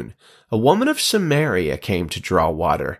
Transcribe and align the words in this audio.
A 0.51 0.57
woman 0.57 0.87
of 0.87 0.99
Samaria 0.99 1.77
came 1.77 2.09
to 2.09 2.19
draw 2.19 2.49
water. 2.49 2.99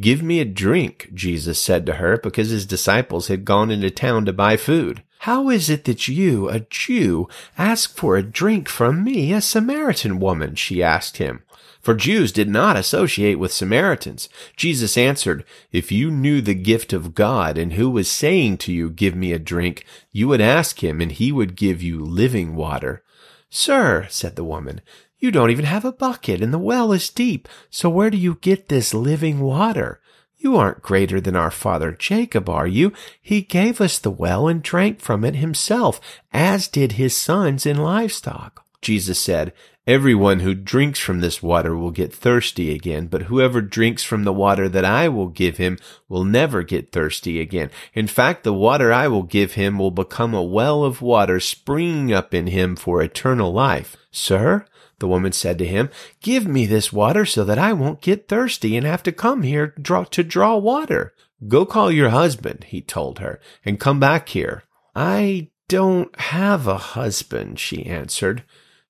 Give 0.00 0.22
me 0.22 0.40
a 0.40 0.44
drink, 0.44 1.10
Jesus 1.14 1.60
said 1.60 1.86
to 1.86 1.94
her, 1.94 2.18
because 2.18 2.50
his 2.50 2.66
disciples 2.66 3.28
had 3.28 3.44
gone 3.44 3.70
into 3.70 3.90
town 3.90 4.24
to 4.24 4.32
buy 4.32 4.56
food. 4.56 5.02
How 5.20 5.48
is 5.48 5.70
it 5.70 5.84
that 5.84 6.08
you, 6.08 6.48
a 6.48 6.60
Jew, 6.60 7.28
ask 7.56 7.96
for 7.96 8.16
a 8.16 8.22
drink 8.22 8.68
from 8.68 9.04
me, 9.04 9.32
a 9.32 9.40
Samaritan 9.40 10.18
woman? 10.18 10.54
she 10.54 10.82
asked 10.82 11.16
him. 11.18 11.44
For 11.80 11.94
Jews 11.94 12.32
did 12.32 12.48
not 12.48 12.76
associate 12.76 13.38
with 13.38 13.52
Samaritans. 13.52 14.28
Jesus 14.56 14.96
answered, 14.96 15.44
If 15.70 15.92
you 15.92 16.10
knew 16.10 16.40
the 16.40 16.54
gift 16.54 16.92
of 16.92 17.14
God 17.14 17.58
and 17.58 17.74
who 17.74 17.90
was 17.90 18.10
saying 18.10 18.56
to 18.58 18.72
you, 18.72 18.90
Give 18.90 19.14
me 19.14 19.32
a 19.32 19.38
drink, 19.38 19.84
you 20.10 20.28
would 20.28 20.40
ask 20.40 20.82
him 20.82 21.00
and 21.00 21.12
he 21.12 21.30
would 21.30 21.56
give 21.56 21.82
you 21.82 22.02
living 22.02 22.54
water. 22.56 23.02
Sir, 23.50 24.06
said 24.10 24.36
the 24.36 24.44
woman, 24.44 24.80
you 25.24 25.30
don't 25.30 25.50
even 25.50 25.64
have 25.64 25.86
a 25.86 25.92
bucket 25.92 26.42
and 26.42 26.52
the 26.52 26.58
well 26.58 26.92
is 26.92 27.08
deep. 27.08 27.48
So 27.70 27.88
where 27.88 28.10
do 28.10 28.18
you 28.18 28.36
get 28.42 28.68
this 28.68 28.92
living 28.92 29.40
water? 29.40 29.98
You 30.36 30.58
aren't 30.58 30.82
greater 30.82 31.18
than 31.18 31.34
our 31.34 31.50
father 31.50 31.92
Jacob, 31.92 32.50
are 32.50 32.66
you? 32.66 32.92
He 33.22 33.40
gave 33.40 33.80
us 33.80 33.98
the 33.98 34.10
well 34.10 34.46
and 34.48 34.62
drank 34.62 35.00
from 35.00 35.24
it 35.24 35.36
himself, 35.36 35.98
as 36.30 36.68
did 36.68 36.92
his 36.92 37.16
sons 37.16 37.64
and 37.64 37.82
livestock. 37.82 38.66
Jesus 38.82 39.18
said, 39.18 39.54
Everyone 39.86 40.40
who 40.40 40.54
drinks 40.54 40.98
from 40.98 41.20
this 41.20 41.42
water 41.42 41.76
will 41.76 41.90
get 41.90 42.10
thirsty 42.10 42.74
again, 42.74 43.06
but 43.06 43.24
whoever 43.24 43.60
drinks 43.60 44.02
from 44.02 44.24
the 44.24 44.32
water 44.32 44.66
that 44.66 44.84
I 44.84 45.10
will 45.10 45.28
give 45.28 45.58
him 45.58 45.76
will 46.08 46.24
never 46.24 46.62
get 46.62 46.90
thirsty 46.90 47.38
again. 47.38 47.70
In 47.92 48.06
fact, 48.06 48.44
the 48.44 48.54
water 48.54 48.90
I 48.94 49.08
will 49.08 49.24
give 49.24 49.52
him 49.52 49.78
will 49.78 49.90
become 49.90 50.32
a 50.32 50.42
well 50.42 50.84
of 50.84 51.02
water 51.02 51.38
springing 51.38 52.14
up 52.14 52.32
in 52.32 52.46
him 52.46 52.76
for 52.76 53.02
eternal 53.02 53.52
life. 53.52 53.94
Sir, 54.10 54.64
the 55.00 55.08
woman 55.08 55.32
said 55.32 55.58
to 55.58 55.66
him, 55.66 55.90
Give 56.22 56.46
me 56.46 56.64
this 56.64 56.90
water 56.90 57.26
so 57.26 57.44
that 57.44 57.58
I 57.58 57.74
won't 57.74 58.00
get 58.00 58.26
thirsty 58.26 58.78
and 58.78 58.86
have 58.86 59.02
to 59.02 59.12
come 59.12 59.42
here 59.42 59.68
to 59.68 60.22
draw 60.24 60.56
water. 60.56 61.12
Go 61.46 61.66
call 61.66 61.92
your 61.92 62.08
husband, 62.08 62.64
he 62.68 62.80
told 62.80 63.18
her, 63.18 63.38
and 63.66 63.78
come 63.78 64.00
back 64.00 64.30
here. 64.30 64.64
I 64.96 65.50
don't 65.68 66.18
have 66.18 66.66
a 66.66 66.78
husband, 66.78 67.58
she 67.58 67.84
answered. 67.84 68.44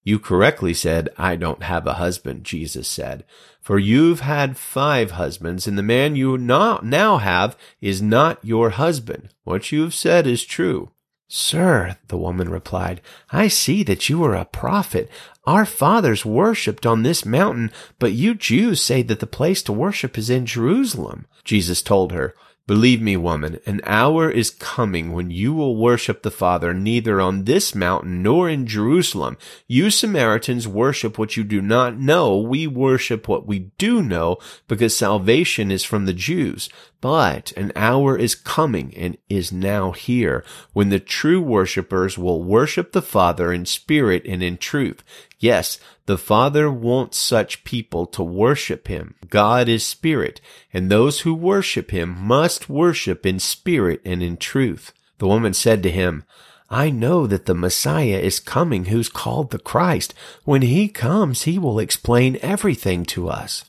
You 0.05 0.19
correctly 0.19 0.75
said, 0.75 1.09
I 1.17 1.35
don't 1.35 1.63
have 1.63 1.87
a 1.87 1.95
husband, 1.95 2.45
Jesus 2.45 2.87
said. 2.87 3.25
For 3.63 3.79
you've 3.79 4.21
had 4.21 4.59
five 4.59 5.13
husbands, 5.13 5.67
and 5.67 5.79
the 5.79 5.83
man 5.83 6.15
you 6.15 6.37
now 6.37 7.17
have 7.17 7.57
is 7.81 8.03
not 8.03 8.45
your 8.45 8.71
husband. 8.71 9.31
What 9.45 9.73
you 9.73 9.83
have 9.83 9.95
said 9.95 10.27
is 10.27 10.45
true. 10.45 10.91
Sir, 11.27 11.97
the 12.09 12.19
woman 12.19 12.51
replied, 12.51 13.01
I 13.31 13.49
see 13.49 13.83
that 13.85 14.11
you 14.11 14.23
are 14.25 14.35
a 14.35 14.45
prophet. 14.45 15.11
Our 15.47 15.65
fathers 15.65 16.25
worshipped 16.25 16.85
on 16.85 17.03
this 17.03 17.25
mountain, 17.25 17.73
but 17.99 18.13
you 18.13 18.35
Jews 18.35 18.83
say 18.83 19.01
that 19.03 19.21
the 19.21 19.27
place 19.27 19.63
to 19.63 19.73
worship 19.73 20.19
is 20.19 20.29
in 20.29 20.45
Jerusalem. 20.45 21.27
Jesus 21.43 21.81
told 21.81 22.13
her, 22.13 22.35
Believe 22.67 23.03
me, 23.03 23.15
woman, 23.15 23.59
an 23.67 23.83
hour 23.85 24.31
is 24.31 24.49
coming 24.49 25.13
when 25.13 25.31
you 25.31 25.53
will 25.53 25.77
worship 25.77 26.23
the 26.23 26.31
Father 26.31 26.73
neither 26.73 27.21
on 27.21 27.45
this 27.45 27.75
mountain 27.75 28.23
nor 28.23 28.49
in 28.49 28.67
Jerusalem. 28.67 29.37
You 29.69 29.91
Samaritans 29.91 30.67
worship 30.67 31.19
what 31.19 31.37
you 31.37 31.45
do 31.45 31.61
not 31.61 31.99
know. 31.99 32.39
We 32.39 32.67
worship 32.67 33.29
what 33.29 33.47
we 33.47 33.71
do 33.77 34.03
know 34.03 34.39
because 34.67 34.97
salvation 34.97 35.71
is 35.71 35.85
from 35.85 36.07
the 36.07 36.15
Jews. 36.15 36.71
But 37.05 37.53
an 37.53 37.71
hour 37.77 38.17
is 38.17 38.35
coming 38.35 38.95
and 38.97 39.19
is 39.29 39.53
now 39.53 39.91
here 39.91 40.43
when 40.73 40.89
the 40.89 40.99
true 40.99 41.39
worshippers 41.39 42.17
will 42.17 42.43
worship 42.43 42.93
the 42.93 43.03
Father 43.03 43.53
in 43.53 43.67
spirit 43.67 44.25
and 44.25 44.43
in 44.43 44.57
truth. 44.57 45.05
Yes, 45.39 45.79
the 46.07 46.17
Father 46.17 46.71
wants 46.71 47.19
such 47.19 47.63
people 47.63 48.07
to 48.07 48.23
worship 48.23 48.89
Him. 48.89 49.17
God 49.29 49.69
is 49.69 49.85
spirit, 49.85 50.41
and 50.73 50.91
those 50.91 51.21
who 51.21 51.35
worship 51.35 51.91
Him 51.91 52.17
must 52.19 52.71
worship 52.71 53.27
in 53.27 53.39
spirit 53.39 54.01
and 54.07 54.23
in 54.23 54.39
truth. 54.39 54.95
The 55.19 55.29
woman 55.29 55.53
said 55.53 55.83
to 55.83 55.91
him, 55.91 56.25
I 56.71 56.89
know 56.89 57.27
that 57.27 57.45
the 57.45 57.55
Messiah 57.55 58.19
is 58.19 58.41
coming 58.41 58.87
who's 58.87 59.11
called 59.11 59.51
the 59.51 59.59
Christ. 59.59 60.15
When 60.45 60.63
he 60.63 60.89
comes, 60.89 61.43
he 61.43 61.59
will 61.59 61.79
explain 61.79 62.39
everything 62.41 63.05
to 63.13 63.29
us. 63.29 63.67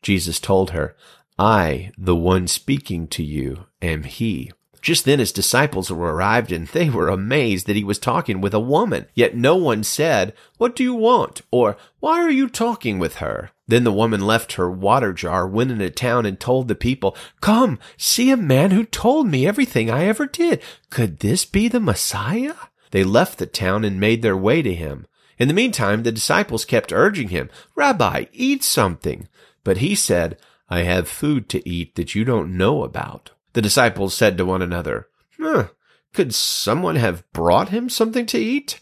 Jesus 0.00 0.40
told 0.40 0.70
her, 0.70 0.96
I, 1.40 1.92
the 1.96 2.14
one 2.14 2.48
speaking 2.48 3.08
to 3.08 3.22
you, 3.22 3.64
am 3.80 4.02
he. 4.02 4.52
Just 4.82 5.06
then 5.06 5.20
his 5.20 5.32
disciples 5.32 5.90
were 5.90 6.14
arrived 6.14 6.52
and 6.52 6.66
they 6.66 6.90
were 6.90 7.08
amazed 7.08 7.66
that 7.66 7.76
he 7.76 7.84
was 7.84 7.98
talking 7.98 8.42
with 8.42 8.52
a 8.52 8.60
woman. 8.60 9.06
Yet 9.14 9.34
no 9.34 9.56
one 9.56 9.82
said, 9.82 10.34
What 10.58 10.76
do 10.76 10.82
you 10.82 10.92
want? 10.92 11.40
or 11.50 11.78
Why 11.98 12.20
are 12.20 12.30
you 12.30 12.46
talking 12.46 12.98
with 12.98 13.16
her? 13.16 13.52
Then 13.66 13.84
the 13.84 13.92
woman 13.92 14.20
left 14.20 14.54
her 14.54 14.70
water 14.70 15.14
jar, 15.14 15.46
went 15.46 15.70
into 15.70 15.88
town 15.88 16.26
and 16.26 16.38
told 16.38 16.68
the 16.68 16.74
people, 16.74 17.16
Come, 17.40 17.78
see 17.96 18.30
a 18.30 18.36
man 18.36 18.72
who 18.72 18.84
told 18.84 19.26
me 19.26 19.46
everything 19.46 19.90
I 19.90 20.04
ever 20.04 20.26
did. 20.26 20.60
Could 20.90 21.20
this 21.20 21.46
be 21.46 21.68
the 21.68 21.80
Messiah? 21.80 22.54
They 22.90 23.02
left 23.02 23.38
the 23.38 23.46
town 23.46 23.84
and 23.84 23.98
made 23.98 24.20
their 24.20 24.36
way 24.36 24.60
to 24.60 24.74
him. 24.74 25.06
In 25.38 25.48
the 25.48 25.54
meantime, 25.54 26.02
the 26.02 26.12
disciples 26.12 26.66
kept 26.66 26.92
urging 26.92 27.28
him, 27.28 27.48
Rabbi, 27.74 28.26
eat 28.34 28.62
something. 28.62 29.26
But 29.64 29.78
he 29.78 29.94
said, 29.94 30.36
I 30.70 30.82
have 30.82 31.08
food 31.08 31.48
to 31.50 31.68
eat 31.68 31.96
that 31.96 32.14
you 32.14 32.24
don't 32.24 32.56
know 32.56 32.84
about. 32.84 33.32
The 33.54 33.62
disciples 33.62 34.14
said 34.14 34.38
to 34.38 34.44
one 34.46 34.62
another, 34.62 35.08
huh, 35.38 35.68
Could 36.14 36.32
someone 36.32 36.96
have 36.96 37.30
brought 37.32 37.70
him 37.70 37.88
something 37.88 38.24
to 38.26 38.38
eat? 38.38 38.80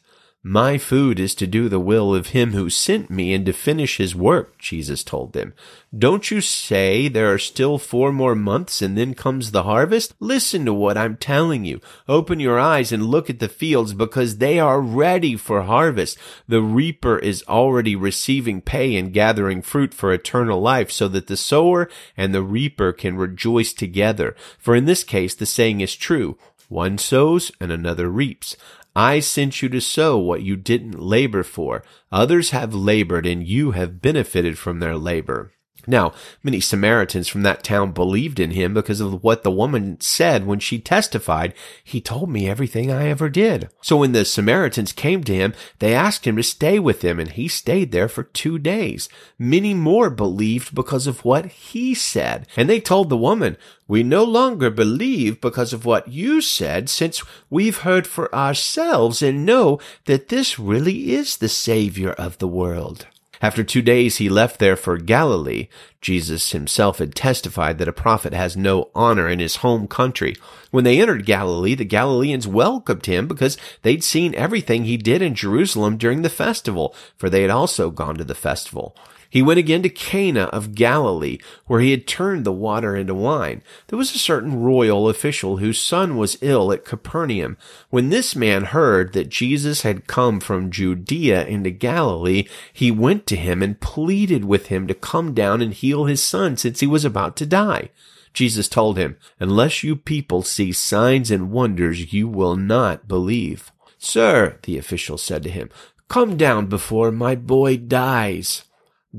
My 0.49 0.79
food 0.79 1.21
is 1.21 1.35
to 1.35 1.47
do 1.47 1.69
the 1.69 1.79
will 1.79 2.15
of 2.15 2.29
him 2.29 2.55
who 2.55 2.71
sent 2.71 3.11
me 3.11 3.35
and 3.35 3.45
to 3.45 3.53
finish 3.53 3.99
his 3.99 4.17
work, 4.17 4.57
Jesus 4.57 5.05
told 5.05 5.35
them. 5.35 5.53
Don't 5.95 6.31
you 6.31 6.41
say 6.41 7.07
there 7.07 7.31
are 7.31 7.39
still 7.39 7.77
four 7.77 8.13
more 8.13 8.35
months 8.35 8.81
and 8.81 8.97
then 8.97 9.13
comes 9.13 9.51
the 9.51 9.65
harvest? 9.65 10.15
Listen 10.21 10.65
to 10.65 10.73
what 10.73 10.97
I'm 10.97 11.19
telling 11.19 11.67
you. 11.67 11.83
Open 12.09 12.41
your 12.41 12.59
eyes 12.59 12.93
and 12.93 13.09
look 13.09 13.29
at 13.29 13.41
the 13.41 13.49
fields 13.51 13.93
because 13.93 14.39
they 14.39 14.59
are 14.59 14.81
ready 14.81 15.37
for 15.37 15.65
harvest. 15.65 16.17
The 16.49 16.63
reaper 16.63 17.19
is 17.19 17.45
already 17.47 17.95
receiving 17.95 18.63
pay 18.63 18.97
and 18.97 19.13
gathering 19.13 19.61
fruit 19.61 19.93
for 19.93 20.15
eternal 20.15 20.63
life 20.63 20.91
so 20.91 21.09
that 21.09 21.27
the 21.27 21.37
sower 21.37 21.91
and 22.17 22.35
the 22.35 22.43
reaper 22.43 22.95
can 22.95 23.19
rejoice 23.19 23.75
together. 23.75 24.35
For 24.59 24.75
in 24.75 24.87
this 24.87 25.05
case, 25.05 25.35
the 25.35 25.45
saying 25.45 25.83
is 25.83 25.95
true. 25.95 26.39
One 26.69 26.99
sows 26.99 27.51
and 27.61 27.73
another 27.73 28.11
reaps. 28.11 28.57
I 28.99 29.21
sent 29.21 29.63
you 29.63 29.69
to 29.69 29.81
sow 29.81 30.19
what 30.19 30.43
you 30.43 30.57
didn't 30.57 30.99
labor 31.01 31.45
for. 31.45 31.85
Others 32.11 32.51
have 32.51 32.75
labored 32.75 33.27
and 33.27 33.47
you 33.47 33.71
have 33.71 34.03
benefited 34.03 34.59
from 34.59 34.81
their 34.81 34.97
labor. 34.97 35.53
Now, 35.87 36.13
many 36.43 36.61
Samaritans 36.61 37.29
from 37.29 37.43
that 37.43 37.63
town 37.63 37.93
believed 37.93 38.41
in 38.41 38.51
him 38.51 38.75
because 38.75 39.01
of 39.01 39.23
what 39.23 39.43
the 39.43 39.51
woman 39.51 40.01
said 40.01 40.47
when 40.47 40.59
she 40.59 40.79
testified, 40.79 41.55
He 41.83 42.01
told 42.01 42.29
me 42.29 42.49
everything 42.49 42.91
I 42.91 43.09
ever 43.09 43.29
did. 43.29 43.71
So 43.81 43.97
when 43.97 44.13
the 44.13 44.25
Samaritans 44.25 44.93
came 44.93 45.25
to 45.25 45.35
him, 45.35 45.55
they 45.79 45.95
asked 45.95 46.27
him 46.27 46.37
to 46.37 46.43
stay 46.43 46.79
with 46.79 47.01
them, 47.01 47.19
and 47.19 47.31
he 47.31 47.49
stayed 47.49 47.93
there 47.93 48.09
for 48.09 48.25
two 48.25 48.59
days. 48.59 49.09
Many 49.39 49.73
more 49.73 50.11
believed 50.11 50.75
because 50.75 51.07
of 51.07 51.25
what 51.25 51.47
he 51.47 51.95
said. 51.95 52.47
And 52.57 52.69
they 52.69 52.81
told 52.81 53.09
the 53.09 53.17
woman, 53.17 53.57
We 53.87 54.03
no 54.03 54.25
longer 54.25 54.71
believe 54.71 55.41
because 55.41 55.73
of 55.73 55.85
what 55.87 56.09
you 56.09 56.41
said, 56.41 56.91
since 56.91 57.23
we've 57.49 57.79
heard 57.79 58.07
for 58.07 58.35
ourselves 58.35 59.23
and 59.23 59.47
know 59.47 59.79
that 60.05 60.29
this 60.29 60.59
really 60.59 61.13
is 61.13 61.37
the 61.37 61.49
Savior 61.49 62.11
of 62.13 62.39
the 62.39 62.49
world. 62.49 63.07
After 63.41 63.63
two 63.63 63.83
days, 63.83 64.17
he 64.17 64.29
left 64.29 64.59
there 64.59 64.77
for 64.77 64.99
Galilee. 64.99 65.69
Jesus 66.01 66.53
himself 66.53 66.99
had 66.99 67.15
testified 67.15 67.79
that 67.79 67.89
a 67.89 67.93
prophet 67.93 68.33
has 68.33 68.57
no 68.57 68.91
honor 68.95 69.29
in 69.29 69.39
his 69.39 69.57
home 69.57 69.87
country. 69.87 70.37
When 70.71 70.85
they 70.85 71.01
entered 71.01 71.27
Galilee, 71.27 71.75
the 71.75 71.85
Galileans 71.85 72.47
welcomed 72.47 73.07
him 73.07 73.29
because 73.29 73.57
they'd 73.83 74.05
seen 74.05 74.35
everything 74.35 74.85
he 74.85 74.97
did 74.97 75.23
in 75.23 75.35
Jerusalem 75.35 75.97
during 75.97 76.23
the 76.23 76.31
festival, 76.31 76.95
for 77.17 77.31
they 77.31 77.43
had 77.43 77.51
also 77.51 77.91
gone 77.91 78.17
to 78.17 78.25
the 78.25 78.35
festival. 78.35 78.97
He 79.31 79.43
went 79.43 79.59
again 79.59 79.83
to 79.83 79.89
Cana 79.89 80.45
of 80.45 80.75
Galilee, 80.75 81.39
where 81.67 81.81
he 81.81 81.91
had 81.91 82.07
turned 82.07 82.45
the 82.45 82.53
water 82.53 82.97
into 82.97 83.15
wine. 83.15 83.63
There 83.89 83.99
was 83.99 84.15
a 84.15 84.19
certain 84.19 84.61
royal 84.61 85.09
official 85.09 85.59
whose 85.59 85.81
son 85.81 86.17
was 86.17 86.39
ill 86.41 86.73
at 86.73 86.85
Capernaum. 86.85 87.59
When 87.91 88.09
this 88.09 88.35
man 88.35 88.65
heard 88.65 89.13
that 89.13 89.29
Jesus 89.29 89.83
had 89.83 90.07
come 90.07 90.41
from 90.41 90.71
Judea 90.71 91.47
into 91.47 91.71
Galilee, 91.71 92.49
he 92.73 92.91
went 92.91 93.27
to 93.27 93.37
him 93.37 93.63
and 93.63 93.81
pleaded 93.81 94.45
with 94.45 94.67
him 94.67 94.87
to 94.87 94.95
come 94.95 95.35
down 95.35 95.61
and 95.61 95.75
heal 95.75 96.07
his 96.07 96.23
son 96.23 96.57
since 96.57 96.81
he 96.81 96.87
was 96.87 97.05
about 97.05 97.37
to 97.37 97.47
die. 97.47 97.91
Jesus 98.33 98.69
told 98.69 98.97
him, 98.97 99.17
Unless 99.41 99.83
you 99.83 99.97
people 99.97 100.43
see 100.43 100.73
signs 100.73 101.31
and 101.31 101.51
wonders, 101.51 102.13
you 102.13 102.29
will 102.29 102.57
not 102.57 103.09
believe. 103.09 103.73
Sir, 103.99 104.59
the 104.63 104.79
official 104.79 105.19
said 105.19 105.43
to 105.43 105.51
him, 105.51 105.71
come 106.09 106.37
down 106.37 106.67
before 106.67 107.13
my 107.13 107.35
boy 107.35 107.77
dies. 107.77 108.65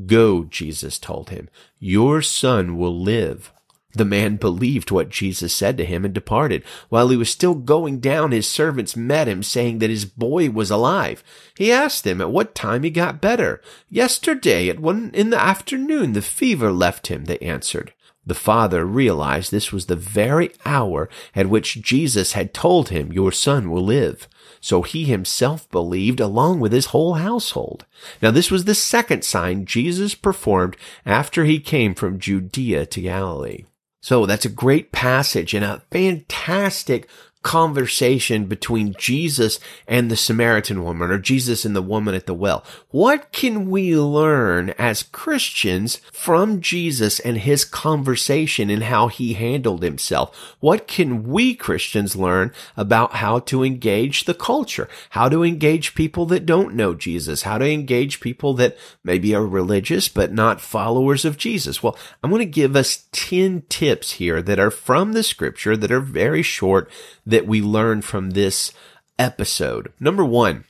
Go, 0.05 0.43
Jesus 0.43 0.99
told 0.99 1.29
him, 1.29 1.49
your 1.79 2.21
son 2.21 2.77
will 2.77 2.99
live. 2.99 3.51
The 3.93 4.05
man 4.05 4.35
believed 4.35 4.91
what 4.91 5.09
Jesus 5.09 5.51
said 5.51 5.75
to 5.77 5.85
him 5.85 6.05
and 6.05 6.13
departed. 6.13 6.63
While 6.89 7.09
he 7.09 7.17
was 7.17 7.29
still 7.29 7.55
going 7.55 7.99
down, 7.99 8.31
his 8.31 8.47
servants 8.47 8.95
met 8.95 9.27
him, 9.27 9.41
saying 9.41 9.79
that 9.79 9.89
his 9.89 10.05
boy 10.05 10.51
was 10.51 10.69
alive. 10.69 11.23
He 11.57 11.71
asked 11.71 12.03
them 12.03 12.21
at 12.21 12.29
what 12.29 12.53
time 12.53 12.83
he 12.83 12.91
got 12.91 13.19
better. 13.19 13.61
Yesterday, 13.89 14.69
at 14.69 14.79
one 14.79 15.09
in 15.15 15.31
the 15.31 15.41
afternoon, 15.41 16.13
the 16.13 16.21
fever 16.21 16.71
left 16.71 17.07
him, 17.07 17.25
they 17.25 17.39
answered. 17.39 17.93
The 18.25 18.35
father 18.35 18.85
realized 18.85 19.49
this 19.49 19.71
was 19.71 19.87
the 19.87 19.95
very 19.95 20.51
hour 20.65 21.09
at 21.33 21.49
which 21.49 21.81
Jesus 21.81 22.33
had 22.33 22.53
told 22.53 22.89
him, 22.89 23.11
Your 23.11 23.31
son 23.31 23.71
will 23.71 23.83
live. 23.83 24.27
So 24.61 24.81
he 24.81 25.05
himself 25.05 25.69
believed 25.69 26.19
along 26.19 26.59
with 26.59 26.71
his 26.71 26.87
whole 26.87 27.15
household. 27.15 27.85
Now 28.21 28.31
this 28.31 28.51
was 28.51 28.65
the 28.65 28.75
second 28.75 29.23
sign 29.23 29.65
Jesus 29.65 30.15
performed 30.15 30.75
after 31.05 31.45
he 31.45 31.59
came 31.59 31.95
from 31.95 32.19
Judea 32.19 32.85
to 32.87 33.01
Galilee. 33.01 33.65
So 34.01 34.25
that's 34.25 34.45
a 34.45 34.49
great 34.49 34.91
passage 34.91 35.53
and 35.53 35.65
a 35.65 35.83
fantastic 35.91 37.09
conversation 37.41 38.45
between 38.45 38.93
Jesus 38.97 39.59
and 39.87 40.11
the 40.11 40.17
Samaritan 40.17 40.83
woman 40.83 41.09
or 41.09 41.17
Jesus 41.17 41.63
and 41.63 41.75
the 41.75 41.81
woman 41.81 42.13
at 42.13 42.25
the 42.25 42.33
well. 42.33 42.65
What 42.89 43.31
can 43.31 43.69
we 43.69 43.95
learn 43.95 44.71
as 44.71 45.03
Christians 45.03 46.01
from 46.11 46.59
Jesus 46.59 47.19
and 47.19 47.37
his 47.37 47.63
conversation 47.63 48.69
and 48.69 48.83
how 48.83 49.07
he 49.07 49.33
handled 49.33 49.83
himself? 49.83 50.35
What 50.59 50.85
can 50.87 51.23
we 51.23 51.55
Christians 51.55 52.15
learn 52.15 52.51
about 52.75 53.13
how 53.13 53.39
to 53.39 53.63
engage 53.63 54.25
the 54.25 54.33
culture? 54.33 54.89
How 55.11 55.29
to 55.29 55.43
engage 55.43 55.95
people 55.95 56.25
that 56.27 56.45
don't 56.45 56.75
know 56.75 56.93
Jesus? 56.93 57.43
How 57.43 57.57
to 57.57 57.69
engage 57.69 58.19
people 58.19 58.53
that 58.55 58.77
maybe 59.03 59.33
are 59.33 59.47
religious 59.47 60.09
but 60.09 60.33
not 60.33 60.59
followers 60.59 61.23
of 61.23 61.37
Jesus? 61.37 61.81
Well, 61.81 61.97
I'm 62.21 62.31
going 62.31 62.41
to 62.41 62.45
give 62.45 62.75
us 62.75 63.07
10 63.13 63.63
tips 63.69 64.13
here 64.13 64.41
that 64.41 64.59
are 64.59 64.71
from 64.71 65.13
the 65.13 65.23
scripture 65.23 65.77
that 65.77 65.91
are 65.91 66.01
very 66.01 66.41
short 66.41 66.89
that 67.29 67.47
we 67.47 67.61
learn 67.61 68.01
from 68.01 68.31
this 68.31 68.71
episode. 69.17 69.91
Number 69.99 70.25
one, 70.25 70.65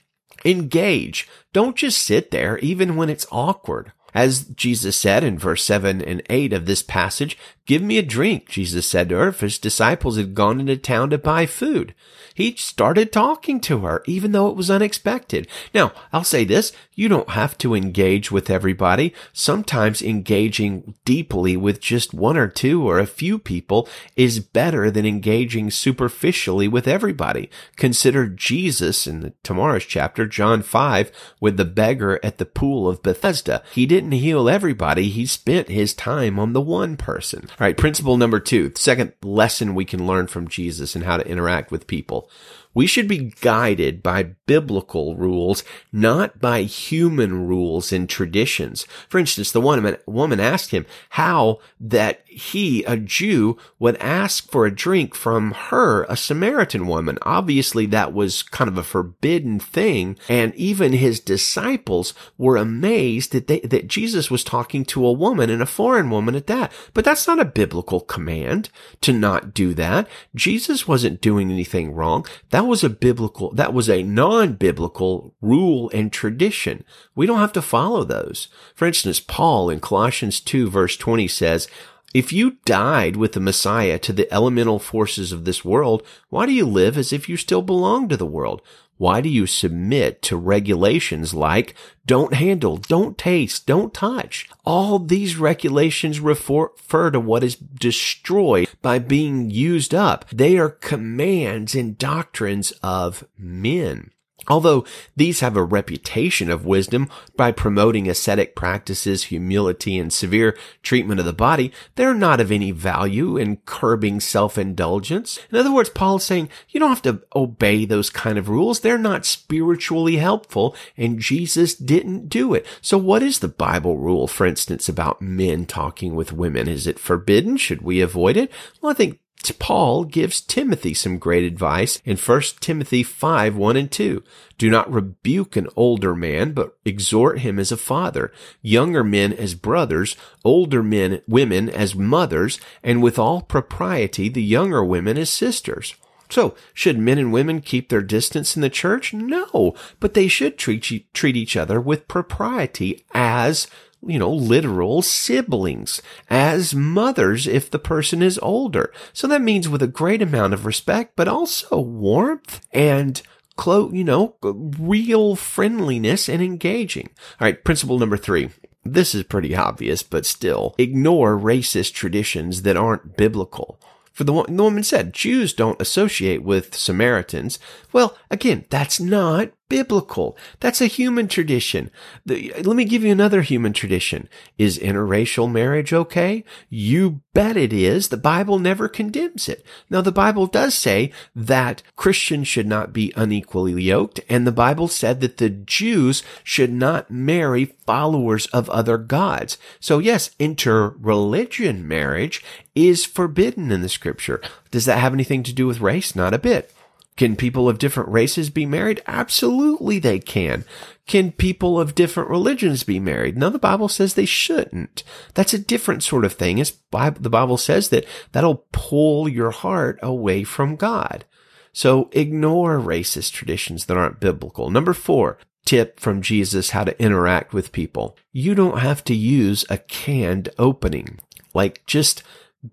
engage. 0.45 1.27
Don't 1.53 1.75
just 1.75 2.01
sit 2.01 2.31
there 2.31 2.57
even 2.59 2.95
when 2.95 3.09
it's 3.09 3.27
awkward. 3.31 3.91
As 4.13 4.43
Jesus 4.43 4.97
said 4.97 5.23
in 5.23 5.37
verse 5.37 5.63
7 5.63 6.01
and 6.01 6.21
8 6.29 6.53
of 6.53 6.65
this 6.65 6.83
passage, 6.83 7.37
give 7.65 7.81
me 7.81 7.97
a 7.97 8.03
drink, 8.03 8.49
Jesus 8.49 8.87
said 8.87 9.09
to 9.09 9.15
her 9.15 9.27
if 9.29 9.41
his 9.41 9.59
disciples 9.59 10.17
had 10.17 10.35
gone 10.35 10.59
into 10.59 10.77
town 10.77 11.09
to 11.11 11.17
buy 11.17 11.45
food. 11.45 11.93
He 12.39 12.55
started 12.55 13.11
talking 13.11 13.59
to 13.61 13.79
her, 13.79 14.01
even 14.05 14.31
though 14.31 14.47
it 14.47 14.55
was 14.55 14.71
unexpected. 14.71 15.45
Now, 15.73 15.91
I'll 16.13 16.23
say 16.23 16.45
this, 16.45 16.71
you 16.95 17.09
don't 17.09 17.31
have 17.31 17.57
to 17.57 17.75
engage 17.75 18.31
with 18.31 18.49
everybody. 18.49 19.13
Sometimes 19.33 20.01
engaging 20.01 20.95
deeply 21.03 21.57
with 21.57 21.81
just 21.81 22.13
one 22.13 22.37
or 22.37 22.47
two 22.47 22.87
or 22.87 22.97
a 22.97 23.05
few 23.05 23.39
people 23.39 23.89
is 24.15 24.39
better 24.39 24.89
than 24.89 25.05
engaging 25.05 25.69
superficially 25.69 26.69
with 26.69 26.87
everybody. 26.87 27.49
Consider 27.75 28.27
Jesus 28.27 29.05
in 29.05 29.33
tomorrow's 29.43 29.85
chapter, 29.85 30.25
John 30.25 30.61
5, 30.61 31.11
with 31.41 31.57
the 31.57 31.65
beggar 31.65 32.21
at 32.23 32.37
the 32.37 32.45
pool 32.45 32.87
of 32.87 33.03
Bethesda. 33.03 33.63
He 33.73 33.85
didn't 33.99 34.13
heal 34.13 34.47
everybody. 34.47 35.09
He 35.09 35.25
spent 35.25 35.67
his 35.67 35.93
time 35.93 36.39
on 36.39 36.53
the 36.53 36.61
one 36.61 36.95
person. 36.95 37.47
All 37.49 37.57
right. 37.59 37.75
Principle 37.75 38.15
number 38.15 38.39
two, 38.39 38.71
second 38.75 39.11
lesson 39.21 39.75
we 39.75 39.83
can 39.83 40.07
learn 40.07 40.27
from 40.27 40.47
Jesus 40.47 40.95
and 40.95 41.03
how 41.03 41.17
to 41.17 41.27
interact 41.27 41.69
with 41.69 41.85
people. 41.85 42.29
We 42.73 42.85
should 42.85 43.07
be 43.07 43.33
guided 43.41 44.03
by 44.03 44.35
biblical 44.45 45.15
rules, 45.15 45.63
not 45.91 46.39
by 46.39 46.63
human 46.63 47.47
rules 47.47 47.91
and 47.91 48.07
traditions. 48.07 48.85
For 49.07 49.17
instance, 49.17 49.51
the 49.51 49.61
one 49.61 49.97
woman 50.05 50.39
asked 50.39 50.71
him 50.71 50.85
how 51.09 51.59
that 51.79 52.21
he, 52.27 52.83
a 52.83 52.95
Jew, 52.95 53.57
would 53.79 53.97
ask 53.97 54.49
for 54.51 54.65
a 54.65 54.75
drink 54.75 55.15
from 55.15 55.51
her, 55.51 56.03
a 56.03 56.15
Samaritan 56.15 56.87
woman. 56.87 57.17
Obviously, 57.23 57.85
that 57.87 58.13
was 58.13 58.43
kind 58.43 58.67
of 58.67 58.77
a 58.77 58.83
forbidden 58.83 59.59
thing. 59.59 60.17
And 60.29 60.53
even 60.55 60.93
his 60.93 61.19
disciples 61.19 62.13
were 62.37 62.55
amazed 62.55 63.31
that 63.31 63.47
they, 63.47 63.59
that 63.61 63.87
Jesus 63.87 64.29
was 64.29 64.43
talking 64.43 64.85
to 64.85 65.05
a 65.05 65.11
woman 65.11 65.49
and 65.49 65.61
a 65.61 65.67
foreign 65.67 66.09
woman 66.09 66.35
at 66.35 66.47
that. 66.47 66.71
But 66.93 67.03
that's 67.03 67.27
not 67.27 67.39
a 67.39 67.45
biblical 67.45 67.99
command 67.99 68.69
to 69.01 69.11
not 69.11 69.53
do 69.53 69.73
that. 69.73 70.07
Jesus 70.35 70.87
wasn't 70.87 71.21
doing 71.21 71.51
anything 71.51 71.93
wrong. 71.93 72.25
That 72.51 72.58
was 72.67 72.83
a 72.83 72.89
biblical, 72.89 73.51
that 73.53 73.73
was 73.73 73.89
a 73.89 74.03
non-biblical 74.03 75.35
rule 75.41 75.89
and 75.93 76.11
tradition. 76.11 76.83
We 77.15 77.25
don't 77.25 77.39
have 77.39 77.53
to 77.53 77.61
follow 77.61 78.03
those. 78.03 78.47
For 78.75 78.87
instance, 78.87 79.19
Paul 79.19 79.69
in 79.69 79.79
Colossians 79.79 80.39
2 80.39 80.69
verse 80.69 80.97
20 80.97 81.27
says, 81.27 81.67
If 82.13 82.33
you 82.33 82.57
died 82.65 83.15
with 83.15 83.33
the 83.33 83.39
Messiah 83.39 83.99
to 83.99 84.11
the 84.11 84.31
elemental 84.33 84.79
forces 84.79 85.31
of 85.31 85.45
this 85.45 85.63
world, 85.63 86.01
why 86.29 86.47
do 86.47 86.51
you 86.51 86.65
live 86.65 86.97
as 86.97 87.13
if 87.13 87.29
you 87.29 87.37
still 87.37 87.61
belong 87.61 88.09
to 88.09 88.17
the 88.17 88.25
world? 88.25 88.61
Why 88.97 89.21
do 89.21 89.29
you 89.29 89.47
submit 89.47 90.21
to 90.23 90.35
regulations 90.35 91.33
like 91.33 91.73
don't 92.05 92.33
handle, 92.33 92.75
don't 92.75 93.17
taste, 93.17 93.65
don't 93.65 93.93
touch? 93.93 94.49
All 94.65 94.99
these 94.99 95.37
regulations 95.37 96.19
refer 96.19 97.11
to 97.11 97.19
what 97.19 97.43
is 97.43 97.55
destroyed 97.55 98.67
by 98.81 98.99
being 98.99 99.49
used 99.49 99.95
up. 99.95 100.25
They 100.31 100.57
are 100.57 100.69
commands 100.69 101.75
and 101.75 101.97
doctrines 101.97 102.71
of 102.83 103.23
men. 103.37 104.11
Although 104.49 104.83
these 105.15 105.41
have 105.41 105.55
a 105.55 105.63
reputation 105.63 106.49
of 106.49 106.65
wisdom 106.65 107.07
by 107.37 107.51
promoting 107.51 108.09
ascetic 108.09 108.55
practices, 108.55 109.25
humility, 109.25 109.97
and 109.99 110.11
severe 110.11 110.57
treatment 110.81 111.19
of 111.19 111.25
the 111.25 111.33
body, 111.33 111.71
they're 111.95 112.15
not 112.15 112.41
of 112.41 112.51
any 112.51 112.71
value 112.71 113.37
in 113.37 113.57
curbing 113.65 114.19
self-indulgence. 114.19 115.39
In 115.51 115.57
other 115.57 115.71
words, 115.71 115.89
Paul 115.89 116.17
is 116.17 116.23
saying 116.23 116.49
you 116.69 116.79
don't 116.79 116.89
have 116.89 117.01
to 117.03 117.21
obey 117.35 117.85
those 117.85 118.09
kind 118.09 118.37
of 118.37 118.49
rules. 118.49 118.79
They're 118.79 118.97
not 118.97 119.25
spiritually 119.25 120.17
helpful, 120.17 120.75
and 120.97 121.19
Jesus 121.19 121.75
didn't 121.75 122.29
do 122.29 122.53
it. 122.53 122.65
So 122.81 122.97
what 122.97 123.21
is 123.21 123.39
the 123.39 123.47
Bible 123.47 123.97
rule, 123.97 124.27
for 124.27 124.47
instance, 124.47 124.89
about 124.89 125.21
men 125.21 125.65
talking 125.65 126.15
with 126.15 126.33
women? 126.33 126.67
Is 126.67 126.87
it 126.87 126.97
forbidden? 126.97 127.55
Should 127.57 127.83
we 127.83 128.01
avoid 128.01 128.35
it? 128.35 128.51
Well, 128.81 128.91
I 128.91 128.95
think 128.95 129.19
Paul 129.59 130.03
gives 130.05 130.41
Timothy 130.41 130.93
some 130.93 131.17
great 131.17 131.43
advice 131.43 132.01
in 132.03 132.17
1 132.17 132.41
Timothy 132.59 133.03
5, 133.03 133.55
1 133.55 133.75
and 133.77 133.91
2. 133.91 134.23
Do 134.57 134.69
not 134.69 134.91
rebuke 134.91 135.55
an 135.55 135.67
older 135.75 136.15
man, 136.15 136.53
but 136.53 136.77
exhort 136.83 137.39
him 137.39 137.59
as 137.59 137.71
a 137.71 137.77
father, 137.77 138.31
younger 138.61 139.03
men 139.03 139.31
as 139.31 139.55
brothers, 139.55 140.15
older 140.43 140.83
men, 140.83 141.21
women 141.27 141.69
as 141.69 141.95
mothers, 141.95 142.59
and 142.83 143.01
with 143.01 143.17
all 143.17 143.41
propriety, 143.41 144.27
the 144.27 144.43
younger 144.43 144.83
women 144.83 145.17
as 145.17 145.29
sisters. 145.29 145.95
So, 146.29 146.55
should 146.73 146.99
men 146.99 147.17
and 147.17 147.33
women 147.33 147.61
keep 147.61 147.89
their 147.89 148.01
distance 148.01 148.55
in 148.55 148.61
the 148.61 148.69
church? 148.69 149.13
No, 149.13 149.73
but 149.99 150.13
they 150.13 150.27
should 150.27 150.57
treat, 150.57 151.11
treat 151.13 151.35
each 151.35 151.57
other 151.57 151.81
with 151.81 152.07
propriety 152.07 153.03
as 153.13 153.67
you 154.05 154.19
know, 154.19 154.31
literal 154.31 155.01
siblings 155.01 156.01
as 156.29 156.73
mothers 156.73 157.47
if 157.47 157.69
the 157.69 157.79
person 157.79 158.21
is 158.21 158.39
older. 158.41 158.93
So 159.13 159.27
that 159.27 159.41
means 159.41 159.67
with 159.67 159.81
a 159.81 159.87
great 159.87 160.21
amount 160.21 160.53
of 160.53 160.65
respect, 160.65 161.13
but 161.15 161.27
also 161.27 161.79
warmth 161.79 162.61
and 162.71 163.21
clo- 163.55 163.91
you 163.91 164.03
know, 164.03 164.35
real 164.41 165.35
friendliness 165.35 166.29
and 166.29 166.41
engaging. 166.41 167.09
All 167.39 167.45
right. 167.45 167.63
Principle 167.63 167.99
number 167.99 168.17
three. 168.17 168.49
This 168.85 169.13
is 169.13 169.23
pretty 169.23 169.55
obvious, 169.55 170.01
but 170.03 170.25
still 170.25 170.73
ignore 170.77 171.37
racist 171.37 171.93
traditions 171.93 172.61
that 172.61 172.77
aren't 172.77 173.17
biblical. 173.17 173.79
For 174.13 174.23
the, 174.23 174.43
the 174.43 174.63
woman 174.63 174.83
said, 174.83 175.13
Jews 175.13 175.53
don't 175.53 175.81
associate 175.81 176.43
with 176.43 176.75
Samaritans. 176.75 177.59
Well, 177.93 178.17
again, 178.31 178.65
that's 178.69 178.99
not 178.99 179.51
biblical. 179.69 180.37
That's 180.59 180.81
a 180.81 180.87
human 180.87 181.27
tradition. 181.27 181.91
The, 182.25 182.53
let 182.63 182.75
me 182.75 182.85
give 182.85 183.03
you 183.03 183.11
another 183.11 183.43
human 183.43 183.71
tradition. 183.71 184.27
Is 184.57 184.77
interracial 184.77 185.49
marriage 185.49 185.93
okay? 185.93 186.43
You 186.69 187.21
bet 187.33 187.55
it 187.55 187.71
is. 187.71 188.09
The 188.09 188.17
Bible 188.17 188.59
never 188.59 188.89
condemns 188.89 189.47
it. 189.47 189.65
Now, 189.89 190.01
the 190.01 190.11
Bible 190.11 190.47
does 190.47 190.73
say 190.73 191.11
that 191.35 191.83
Christians 191.95 192.47
should 192.47 192.67
not 192.67 192.91
be 192.91 193.13
unequally 193.15 193.81
yoked, 193.81 194.19
and 194.27 194.45
the 194.45 194.51
Bible 194.51 194.87
said 194.87 195.21
that 195.21 195.37
the 195.37 195.49
Jews 195.49 196.23
should 196.43 196.71
not 196.71 197.09
marry 197.11 197.65
followers 197.85 198.47
of 198.47 198.69
other 198.69 198.97
gods. 198.97 199.57
So 199.79 199.99
yes, 199.99 200.31
interreligion 200.39 201.83
marriage 201.83 202.43
is 202.75 203.05
forbidden 203.05 203.71
in 203.71 203.81
the 203.81 203.89
scripture. 203.89 204.41
Does 204.71 204.85
that 204.85 204.99
have 204.99 205.13
anything 205.13 205.43
to 205.43 205.53
do 205.53 205.67
with 205.67 205.81
race? 205.81 206.15
Not 206.15 206.33
a 206.33 206.39
bit. 206.39 206.73
Can 207.19 207.35
people 207.35 207.67
of 207.67 207.79
different 207.79 208.07
races 208.07 208.49
be 208.49 208.65
married? 208.65 209.03
Absolutely 209.05 209.99
they 209.99 210.19
can. 210.19 210.63
Can 211.05 211.33
people 211.33 211.77
of 211.77 211.93
different 211.93 212.29
religions 212.29 212.83
be 212.83 212.97
married? 212.97 213.37
No, 213.37 213.49
the 213.49 213.59
Bible 213.59 213.89
says 213.89 214.13
they 214.13 214.23
shouldn't. 214.23 215.03
That's 215.33 215.53
a 215.53 215.59
different 215.59 216.01
sort 216.01 216.23
of 216.23 216.31
thing. 216.31 216.59
It's, 216.59 216.71
the 216.91 217.29
Bible 217.29 217.57
says 217.57 217.89
that 217.89 218.05
that'll 218.31 218.63
pull 218.71 219.27
your 219.27 219.51
heart 219.51 219.99
away 220.01 220.45
from 220.45 220.77
God. 220.77 221.25
So 221.73 222.09
ignore 222.13 222.79
racist 222.79 223.33
traditions 223.33 223.87
that 223.87 223.97
aren't 223.97 224.21
biblical. 224.21 224.69
Number 224.69 224.93
four, 224.93 225.39
tip 225.65 225.99
from 225.99 226.21
Jesus 226.21 226.69
how 226.69 226.85
to 226.85 227.03
interact 227.03 227.51
with 227.51 227.73
people. 227.73 228.15
You 228.31 228.55
don't 228.55 228.79
have 228.79 229.03
to 229.03 229.13
use 229.13 229.65
a 229.69 229.77
canned 229.77 230.47
opening. 230.57 231.19
Like 231.53 231.85
just 231.85 232.23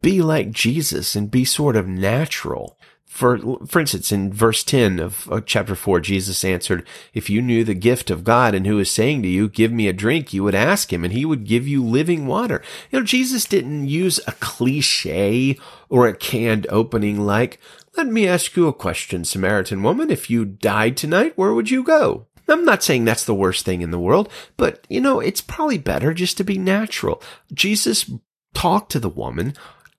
be 0.01 0.23
like 0.23 0.53
Jesus 0.53 1.17
and 1.17 1.33
be 1.33 1.45
sort 1.45 1.75
of 1.75 1.89
natural. 1.89 2.76
For, 3.07 3.39
for 3.67 3.81
instance, 3.81 4.13
in 4.13 4.33
verse 4.33 4.63
10 4.65 4.99
of 4.99 5.45
chapter 5.47 5.75
4, 5.75 6.01
Jesus 6.01 6.45
answered, 6.45 6.87
If 7.15 7.31
you 7.31 7.41
knew 7.41 7.65
the 7.65 7.73
gift 7.73 8.11
of 8.11 8.25
God 8.25 8.55
and 8.55 8.67
who 8.67 8.79
is 8.79 8.91
saying 8.91 9.23
to 9.23 9.29
you, 9.29 9.49
Give 9.49 9.73
me 9.73 9.89
a 9.89 9.93
drink, 9.93 10.35
you 10.35 10.43
would 10.43 10.55
ask 10.55 10.93
him, 10.93 11.03
and 11.05 11.13
he 11.13 11.25
would 11.25 11.45
give 11.45 11.67
you 11.67 11.83
living 11.83 12.27
water. 12.27 12.61
You 12.91 12.99
know, 12.99 13.05
Jesus 13.07 13.47
didn't 13.47 13.89
use 13.89 14.21
a 14.27 14.33
cliche 14.33 15.57
or 15.89 16.07
a 16.07 16.17
canned 16.17 16.67
opening 16.69 17.21
like, 17.21 17.59
Let 17.97 18.09
me 18.09 18.29
ask 18.29 18.55
you 18.57 18.67
a 18.67 18.73
question, 18.73 19.25
Samaritan 19.25 19.83
woman. 19.83 20.11
If 20.11 20.29
you 20.29 20.45
died 20.45 20.97
tonight, 20.97 21.39
where 21.39 21.55
would 21.55 21.71
you 21.71 21.85
go? 21.85 22.27
I'm 22.49 22.65
not 22.65 22.83
saying 22.83 23.05
that's 23.05 23.25
the 23.25 23.35
worst 23.35 23.65
thing 23.65 23.83
in 23.83 23.93
the 23.93 23.99
world, 23.99 24.29
but 24.57 24.87
you 24.91 25.01
know, 25.01 25.21
it's 25.21 25.41
probably 25.41 25.79
better 25.79 26.13
just 26.13 26.37
to 26.37 26.45
be 26.45 26.59
natural. 26.59 27.23
Jesus 27.53 28.11
talked 28.53 28.93
to 28.93 29.01
the 29.01 29.09
woman 29.09 29.55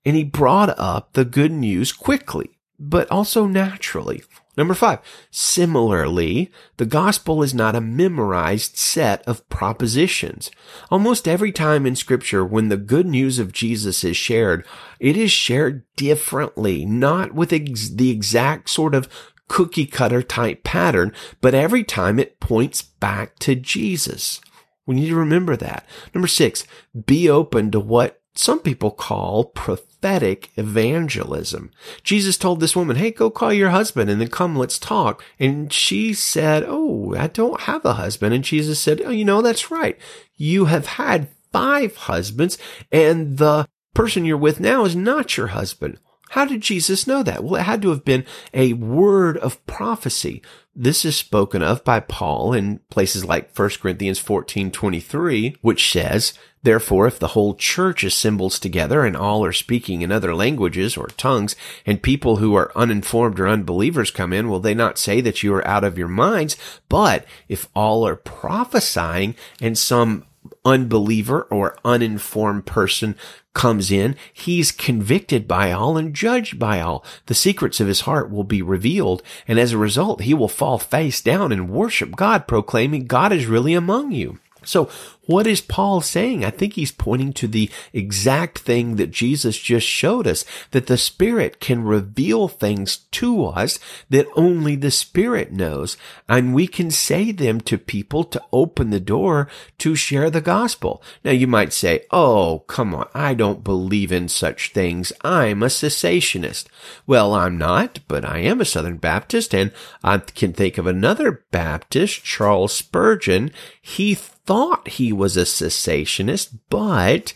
and 0.06 0.16
he 0.16 0.24
brought 0.24 0.78
up 0.80 1.14
the 1.14 1.26
good 1.26 1.52
news 1.52 1.92
quickly 1.92 2.57
but 2.80 3.10
also 3.12 3.46
naturally. 3.46 4.24
Number 4.58 4.74
five, 4.74 5.00
similarly, 5.30 6.52
the 6.78 6.86
gospel 6.86 7.44
is 7.44 7.54
not 7.54 7.76
a 7.76 7.82
memorized 7.82 8.76
set 8.76 9.22
of 9.28 9.48
propositions. 9.50 10.50
Almost 10.90 11.28
every 11.28 11.52
time 11.52 11.86
in 11.86 11.96
scripture 11.96 12.44
when 12.44 12.70
the 12.70 12.78
good 12.78 13.06
news 13.06 13.38
of 13.38 13.54
Jesus 13.54 14.04
is 14.04 14.18
shared, 14.18 14.66
it 15.00 15.16
is 15.16 15.32
shared 15.32 15.84
differently, 15.96 16.86
not 16.86 17.34
with 17.34 17.54
ex- 17.54 17.90
the 17.90 18.10
exact 18.10 18.72
sort 18.72 18.96
of 18.96 19.08
cookie 19.48 19.86
cutter 19.86 20.24
type 20.24 20.64
pattern, 20.64 21.14
but 21.40 21.54
every 21.54 21.84
time 21.84 22.18
it 22.18 22.40
points 22.40 22.82
back 22.82 23.38
to 23.40 23.54
Jesus. 23.54 24.42
We 24.88 24.96
need 24.96 25.10
to 25.10 25.16
remember 25.16 25.56
that. 25.58 25.86
Number 26.16 26.28
six, 26.28 26.66
be 27.06 27.30
open 27.30 27.72
to 27.72 27.80
what 27.80 28.17
some 28.38 28.60
people 28.60 28.92
call 28.92 29.46
prophetic 29.46 30.52
evangelism. 30.56 31.72
Jesus 32.04 32.38
told 32.38 32.60
this 32.60 32.76
woman, 32.76 32.96
Hey, 32.96 33.12
go 33.12 33.30
call 33.30 33.52
your 33.52 33.70
husband 33.70 34.10
and 34.10 34.22
then 34.22 34.30
come, 34.30 34.56
let's 34.56 34.80
talk. 34.80 35.24
And 35.40 35.72
she 35.72 36.14
said, 36.14 36.64
Oh, 36.68 37.16
I 37.18 37.28
don't 37.28 37.62
have 37.62 37.84
a 37.86 37.94
husband. 37.94 38.34
And 38.34 38.44
Jesus 38.44 38.80
said, 38.80 39.02
Oh, 39.04 39.10
you 39.10 39.26
know, 39.26 39.42
that's 39.42 39.72
right. 39.72 39.98
You 40.36 40.66
have 40.66 40.86
had 40.86 41.30
five 41.52 41.96
husbands 41.96 42.58
and 42.92 43.38
the 43.38 43.68
person 43.94 44.26
you're 44.26 44.38
with 44.38 44.60
now 44.60 44.86
is 44.86 44.96
not 44.96 45.38
your 45.38 45.48
husband. 45.48 45.98
How 46.32 46.46
did 46.46 46.62
Jesus 46.62 47.08
know 47.08 47.24
that? 47.24 47.44
Well, 47.44 47.56
it 47.56 47.64
had 47.64 47.82
to 47.84 47.90
have 47.90 48.04
been 48.04 48.26
a 48.54 48.74
word 48.74 49.38
of 49.38 49.66
prophecy. 49.66 50.42
This 50.80 51.06
is 51.06 51.18
spoken 51.18 51.64
of 51.64 51.84
by 51.84 52.00
Paul 52.00 52.54
in 52.54 52.82
places 52.92 53.26
like 53.26 53.58
1 53.58 53.70
Corinthians 53.82 54.20
14, 54.20 54.70
23, 54.70 55.56
which 55.62 55.92
says, 55.92 56.34
Therefore, 56.62 57.08
if 57.08 57.18
the 57.18 57.30
whole 57.30 57.56
church 57.56 58.04
assembles 58.04 58.60
together 58.60 59.04
and 59.04 59.18
all 59.18 59.44
are 59.44 59.52
speaking 59.52 60.04
in 60.04 60.12
other 60.12 60.36
languages 60.36 60.96
or 60.96 61.08
tongues, 61.08 61.56
and 61.84 62.04
people 62.04 62.36
who 62.36 62.54
are 62.54 62.72
uninformed 62.76 63.40
or 63.40 63.48
unbelievers 63.48 64.12
come 64.12 64.32
in, 64.32 64.50
will 64.50 64.60
they 64.60 64.76
not 64.76 65.00
say 65.00 65.20
that 65.20 65.42
you 65.42 65.52
are 65.56 65.68
out 65.68 65.84
of 65.84 65.98
your 65.98 66.08
minds? 66.08 66.56
But 66.90 67.26
if 67.50 67.68
all 67.74 68.06
are 68.06 68.16
prophesying 68.16 69.34
and 69.60 69.76
some 69.76 70.26
unbeliever 70.68 71.44
or 71.44 71.78
uninformed 71.86 72.66
person 72.66 73.16
comes 73.54 73.90
in, 73.90 74.16
he's 74.34 74.72
convicted 74.72 75.48
by 75.48 75.72
all 75.72 75.98
and 75.98 76.14
judged 76.14 76.60
by 76.60 76.82
all. 76.82 77.04
The 77.26 77.34
secrets 77.34 77.80
of 77.80 77.88
his 77.88 78.02
heart 78.02 78.30
will 78.30 78.44
be 78.44 78.62
revealed, 78.62 79.24
and 79.48 79.58
as 79.58 79.72
a 79.72 79.78
result, 79.78 80.22
he 80.22 80.34
will 80.34 80.50
fall 80.50 80.78
face 80.78 81.22
down 81.22 81.52
and 81.52 81.70
worship 81.70 82.16
God, 82.16 82.48
proclaiming 82.48 83.08
God 83.08 83.32
is 83.32 83.48
really 83.48 83.74
among 83.74 84.12
you. 84.12 84.40
So 84.68 84.90
what 85.28 85.46
is 85.46 85.60
Paul 85.60 86.00
saying? 86.00 86.46
I 86.46 86.52
think 86.52 86.74
he's 86.74 86.92
pointing 86.92 87.34
to 87.34 87.48
the 87.48 87.70
exact 87.92 88.60
thing 88.60 88.96
that 88.96 89.12
Jesus 89.12 89.58
just 89.58 89.86
showed 89.86 90.26
us, 90.26 90.46
that 90.72 90.88
the 90.88 90.98
Spirit 90.98 91.60
can 91.60 91.84
reveal 91.84 92.48
things 92.48 92.98
to 93.12 93.46
us 93.46 93.78
that 94.10 94.26
only 94.36 94.78
the 94.78 94.90
Spirit 94.90 95.52
knows. 95.52 95.98
And 96.30 96.56
we 96.56 96.66
can 96.66 96.92
say 96.92 97.34
them 97.34 97.60
to 97.62 97.78
people 97.78 98.24
to 98.24 98.42
open 98.54 98.90
the 98.90 99.02
door 99.02 99.50
to 99.80 99.96
share 99.96 100.30
the 100.30 100.40
gospel. 100.40 101.04
Now 101.26 101.32
you 101.32 101.46
might 101.46 101.74
say, 101.74 102.06
Oh, 102.10 102.64
come 102.68 102.96
on. 102.96 103.10
I 103.14 103.34
don't 103.34 103.66
believe 103.66 104.14
in 104.14 104.30
such 104.30 104.72
things. 104.72 105.12
I'm 105.26 105.62
a 105.62 105.68
cessationist. 105.68 106.68
Well, 107.06 107.34
I'm 107.34 107.58
not, 107.58 108.00
but 108.08 108.24
I 108.24 108.40
am 108.40 108.62
a 108.62 108.66
Southern 108.66 108.98
Baptist 108.98 109.54
and 109.54 109.74
I 110.06 110.20
can 110.20 110.54
think 110.54 110.78
of 110.78 110.88
another 110.88 111.44
Baptist, 111.52 112.24
Charles 112.24 112.74
Spurgeon. 112.74 113.52
He 113.82 114.18
thought 114.48 114.88
he 114.88 115.14
was 115.14 115.38
a 115.38 115.42
cessationist, 115.42 116.58
but 116.70 117.34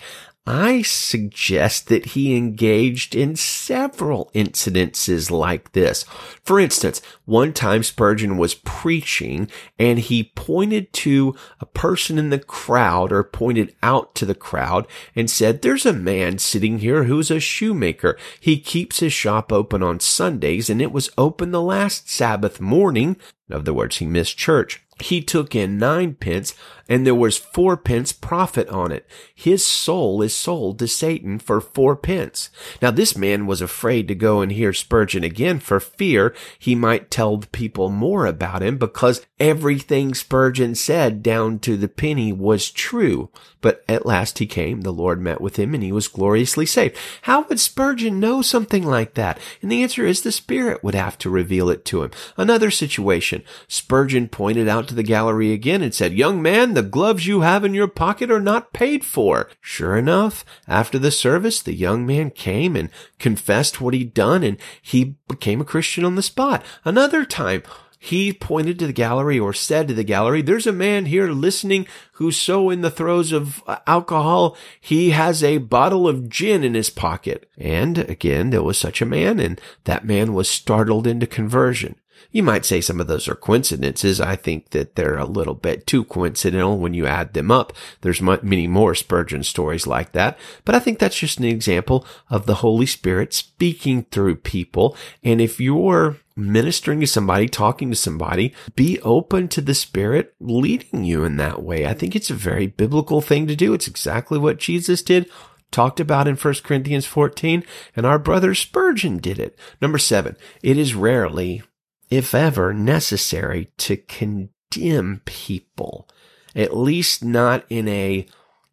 I 0.47 0.81
suggest 0.81 1.87
that 1.89 2.07
he 2.07 2.35
engaged 2.35 3.13
in 3.13 3.35
several 3.35 4.31
incidences 4.33 5.29
like 5.29 5.73
this. 5.73 6.03
For 6.43 6.59
instance, 6.59 6.99
one 7.25 7.53
time 7.53 7.83
Spurgeon 7.83 8.37
was 8.37 8.55
preaching 8.55 9.49
and 9.77 9.99
he 9.99 10.31
pointed 10.35 10.91
to 10.93 11.35
a 11.59 11.67
person 11.67 12.17
in 12.17 12.31
the 12.31 12.39
crowd 12.39 13.11
or 13.11 13.23
pointed 13.23 13.75
out 13.83 14.15
to 14.15 14.25
the 14.25 14.33
crowd 14.33 14.87
and 15.15 15.29
said, 15.29 15.61
there's 15.61 15.85
a 15.85 15.93
man 15.93 16.39
sitting 16.39 16.79
here 16.79 17.03
who's 17.03 17.29
a 17.29 17.39
shoemaker. 17.39 18.17
He 18.39 18.59
keeps 18.59 18.99
his 18.99 19.13
shop 19.13 19.51
open 19.51 19.83
on 19.83 19.99
Sundays 19.99 20.71
and 20.71 20.81
it 20.81 20.91
was 20.91 21.11
open 21.19 21.51
the 21.51 21.61
last 21.61 22.09
Sabbath 22.09 22.59
morning. 22.59 23.15
In 23.47 23.57
other 23.57 23.73
words, 23.73 23.97
he 23.97 24.07
missed 24.07 24.37
church. 24.37 24.81
He 25.01 25.21
took 25.21 25.55
in 25.55 25.77
nine 25.77 26.15
pence 26.15 26.53
and 26.91 27.05
there 27.05 27.15
was 27.15 27.37
four 27.37 27.77
pence 27.77 28.11
profit 28.11 28.67
on 28.67 28.91
it. 28.91 29.07
His 29.33 29.65
soul 29.65 30.21
is 30.21 30.35
sold 30.35 30.77
to 30.79 30.89
Satan 30.89 31.39
for 31.39 31.61
four 31.61 31.95
pence. 31.95 32.49
Now 32.81 32.91
this 32.91 33.15
man 33.15 33.47
was 33.47 33.61
afraid 33.61 34.09
to 34.09 34.15
go 34.15 34.41
and 34.41 34.51
hear 34.51 34.73
Spurgeon 34.73 35.23
again 35.23 35.59
for 35.59 35.79
fear 35.79 36.35
he 36.59 36.75
might 36.75 37.09
tell 37.09 37.37
the 37.37 37.47
people 37.47 37.89
more 37.89 38.25
about 38.25 38.61
him 38.61 38.77
because 38.77 39.25
everything 39.39 40.13
Spurgeon 40.13 40.75
said 40.75 41.23
down 41.23 41.59
to 41.59 41.77
the 41.77 41.87
penny 41.87 42.33
was 42.33 42.69
true. 42.69 43.29
But 43.61 43.85
at 43.87 44.05
last 44.05 44.39
he 44.39 44.45
came, 44.45 44.81
the 44.81 44.91
Lord 44.91 45.21
met 45.21 45.39
with 45.39 45.55
him 45.55 45.73
and 45.73 45.83
he 45.83 45.91
was 45.91 46.07
gloriously 46.07 46.65
saved. 46.65 46.97
How 47.23 47.43
would 47.43 47.59
Spurgeon 47.59 48.19
know 48.19 48.41
something 48.41 48.83
like 48.83 49.13
that? 49.13 49.39
And 49.61 49.71
the 49.71 49.81
answer 49.81 50.05
is 50.05 50.21
the 50.21 50.31
Spirit 50.31 50.83
would 50.83 50.95
have 50.95 51.17
to 51.19 51.29
reveal 51.29 51.69
it 51.69 51.85
to 51.85 52.03
him. 52.03 52.11
Another 52.35 52.69
situation, 52.69 53.43
Spurgeon 53.67 54.27
pointed 54.27 54.67
out 54.67 54.87
to 54.91 54.95
the 54.95 55.03
gallery 55.03 55.51
again 55.51 55.81
and 55.81 55.93
said, 55.93 56.13
young 56.13 56.41
man, 56.41 56.73
the 56.73 56.83
gloves 56.83 57.25
you 57.25 57.41
have 57.41 57.63
in 57.63 57.73
your 57.73 57.87
pocket 57.87 58.29
are 58.29 58.41
not 58.41 58.73
paid 58.73 59.03
for. 59.03 59.49
Sure 59.61 59.97
enough, 59.97 60.45
after 60.67 60.99
the 60.99 61.11
service, 61.11 61.61
the 61.61 61.73
young 61.73 62.05
man 62.05 62.29
came 62.29 62.75
and 62.75 62.89
confessed 63.17 63.81
what 63.81 63.93
he'd 63.93 64.13
done 64.13 64.43
and 64.43 64.57
he 64.81 65.15
became 65.27 65.61
a 65.61 65.65
Christian 65.65 66.03
on 66.03 66.15
the 66.15 66.21
spot. 66.21 66.63
Another 66.83 67.25
time, 67.25 67.63
he 68.03 68.33
pointed 68.33 68.79
to 68.79 68.87
the 68.87 68.93
gallery 68.93 69.39
or 69.39 69.53
said 69.53 69.87
to 69.87 69.93
the 69.93 70.03
gallery, 70.03 70.41
there's 70.41 70.67
a 70.67 70.73
man 70.73 71.05
here 71.05 71.27
listening 71.27 71.85
who's 72.13 72.35
so 72.35 72.69
in 72.69 72.81
the 72.81 72.89
throes 72.89 73.31
of 73.31 73.63
uh, 73.67 73.77
alcohol, 73.85 74.57
he 74.79 75.11
has 75.11 75.43
a 75.43 75.59
bottle 75.59 76.07
of 76.07 76.27
gin 76.27 76.63
in 76.63 76.73
his 76.73 76.89
pocket. 76.89 77.47
And 77.57 77.99
again, 77.99 78.49
there 78.49 78.63
was 78.63 78.77
such 78.77 79.01
a 79.01 79.05
man 79.05 79.39
and 79.39 79.61
that 79.83 80.03
man 80.03 80.33
was 80.33 80.49
startled 80.49 81.05
into 81.05 81.27
conversion. 81.27 81.95
You 82.31 82.43
might 82.43 82.65
say 82.65 82.81
some 82.81 82.99
of 82.99 83.07
those 83.07 83.27
are 83.27 83.35
coincidences. 83.35 84.21
I 84.21 84.35
think 84.35 84.69
that 84.71 84.95
they're 84.95 85.17
a 85.17 85.25
little 85.25 85.53
bit 85.53 85.87
too 85.87 86.03
coincidental 86.03 86.77
when 86.77 86.93
you 86.93 87.07
add 87.07 87.33
them 87.33 87.51
up. 87.51 87.73
There's 88.01 88.21
many 88.21 88.67
more 88.67 88.95
Spurgeon 88.95 89.43
stories 89.43 89.87
like 89.87 90.11
that, 90.11 90.37
but 90.65 90.75
I 90.75 90.79
think 90.79 90.99
that's 90.99 91.17
just 91.17 91.39
an 91.39 91.45
example 91.45 92.05
of 92.29 92.45
the 92.45 92.55
Holy 92.55 92.85
Spirit 92.85 93.33
speaking 93.33 94.05
through 94.11 94.35
people. 94.35 94.95
And 95.23 95.41
if 95.41 95.59
you're 95.59 96.17
ministering 96.35 97.01
to 97.01 97.07
somebody, 97.07 97.47
talking 97.47 97.89
to 97.89 97.95
somebody, 97.95 98.53
be 98.75 98.99
open 99.01 99.47
to 99.49 99.61
the 99.61 99.75
Spirit 99.75 100.33
leading 100.39 101.03
you 101.03 101.23
in 101.23 101.37
that 101.37 101.61
way. 101.61 101.85
I 101.85 101.93
think 101.93 102.15
it's 102.15 102.29
a 102.29 102.35
very 102.35 102.67
biblical 102.67 103.21
thing 103.21 103.47
to 103.47 103.55
do. 103.55 103.73
It's 103.73 103.87
exactly 103.87 104.39
what 104.39 104.59
Jesus 104.59 105.01
did 105.01 105.29
talked 105.71 105.99
about 105.99 106.27
in 106.27 106.35
1 106.35 106.53
Corinthians 106.63 107.05
14, 107.05 107.63
and 107.95 108.05
our 108.05 108.19
brother 108.19 108.53
Spurgeon 108.53 109.17
did 109.17 109.39
it. 109.39 109.57
Number 109.81 109.97
seven, 109.97 110.35
it 110.61 110.77
is 110.77 110.93
rarely 110.93 111.63
if 112.11 112.35
ever 112.35 112.73
necessary, 112.73 113.71
to 113.77 113.97
condemn 113.97 115.21
people, 115.25 116.07
at 116.55 116.77
least 116.77 117.23
not 117.23 117.65
in 117.69 117.87
a 117.87 118.27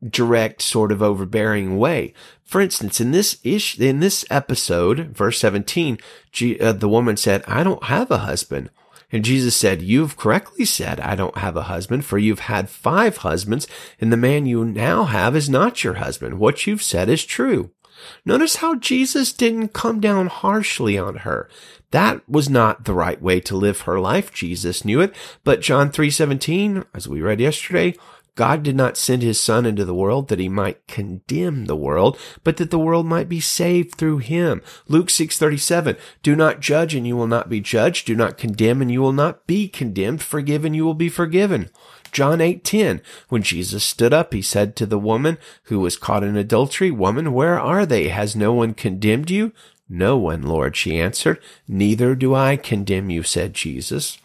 direct 0.07 0.61
sort 0.61 0.93
of 0.93 1.03
overbearing 1.03 1.79
way. 1.79 2.13
For 2.45 2.61
instance, 2.61 3.01
in 3.01 3.13
this 3.13 3.39
ish, 3.43 3.79
in 3.79 4.01
this 4.01 4.25
episode, 4.31 5.17
verse 5.17 5.39
17, 5.39 5.99
G, 6.33 6.59
uh, 6.61 6.73
the 6.73 6.89
woman 6.89 7.17
said, 7.17 7.45
I 7.47 7.63
don't 7.63 7.85
have 7.85 8.11
a 8.11 8.19
husband. 8.19 8.71
And 9.11 9.25
Jesus 9.25 9.57
said, 9.57 9.81
you've 9.81 10.17
correctly 10.19 10.67
said, 10.67 11.01
I 11.01 11.15
don't 11.15 11.39
have 11.39 11.57
a 11.57 11.63
husband, 11.63 12.05
for 12.05 12.19
you've 12.19 12.41
had 12.41 12.69
five 12.69 13.19
husbands, 13.19 13.67
and 14.01 14.13
the 14.13 14.19
man 14.19 14.45
you 14.45 14.65
now 14.65 15.05
have 15.05 15.35
is 15.35 15.49
not 15.49 15.83
your 15.83 15.95
husband. 15.95 16.39
What 16.39 16.67
you've 16.67 16.83
said 16.83 17.09
is 17.09 17.25
true. 17.25 17.71
Notice 18.25 18.57
how 18.57 18.75
Jesus 18.75 19.33
didn't 19.33 19.73
come 19.73 20.01
down 20.01 20.27
harshly 20.27 20.99
on 20.99 21.17
her. 21.19 21.49
That 21.91 22.29
was 22.29 22.51
not 22.51 22.85
the 22.85 22.95
right 22.95 23.21
way 23.21 23.41
to 23.41 23.57
live 23.57 23.83
her 23.83 23.99
life. 23.99 24.33
Jesus 24.33 24.85
knew 24.85 25.01
it. 25.01 25.15
But 25.45 25.61
John 25.61 25.91
3:17, 25.91 26.85
as 26.95 27.09
we 27.09 27.23
read 27.23 27.41
yesterday, 27.41 27.95
God 28.39 28.63
did 28.63 28.77
not 28.77 28.97
send 28.97 29.23
his 29.23 29.41
son 29.41 29.67
into 29.67 29.85
the 29.85 29.93
world 29.93 30.29
that 30.29 30.39
he 30.39 30.49
might 30.49 30.87
condemn 30.87 31.65
the 31.65 31.75
world, 31.75 32.17
but 32.45 32.57
that 32.59 32.71
the 32.71 32.79
world 32.79 33.05
might 33.05 33.29
be 33.29 33.41
saved 33.41 33.97
through 33.97 34.19
him. 34.19 34.63
Luke 34.87 35.09
6:37, 35.11 35.97
do 36.23 36.37
not 36.37 36.61
judge 36.61 36.95
and 36.95 37.05
you 37.05 37.17
will 37.17 37.27
not 37.27 37.49
be 37.49 37.61
judged, 37.61 38.07
do 38.07 38.15
not 38.15 38.39
condemn 38.39 38.81
and 38.81 38.93
you 38.93 39.01
will 39.01 39.13
not 39.13 39.45
be 39.49 39.67
condemned, 39.67 40.23
forgive 40.23 40.65
and 40.65 40.77
you 40.77 40.85
will 40.85 40.95
be 40.95 41.09
forgiven. 41.09 41.69
John 42.13 42.41
8:10 42.41 43.01
When 43.29 43.43
Jesus 43.43 43.85
stood 43.85 44.13
up 44.13 44.33
he 44.33 44.43
said 44.43 44.77
to 44.77 44.87
the 44.87 44.99
woman 44.99 45.39
who 45.65 45.81
was 45.81 45.97
caught 45.97 46.25
in 46.25 46.37
adultery, 46.37 46.91
"Woman, 46.91 47.33
where 47.33 47.59
are 47.59 47.87
they? 47.87 48.09
Has 48.09 48.37
no 48.37 48.53
one 48.53 48.75
condemned 48.75 49.31
you?" 49.31 49.53
No 49.89 50.19
one, 50.19 50.43
Lord, 50.43 50.77
she 50.77 51.01
answered. 51.01 51.39
Neither 51.67 52.15
do 52.15 52.35
I 52.35 52.57
condemn 52.57 53.09
you, 53.09 53.23
said 53.23 53.55
Jesus. 53.55 54.19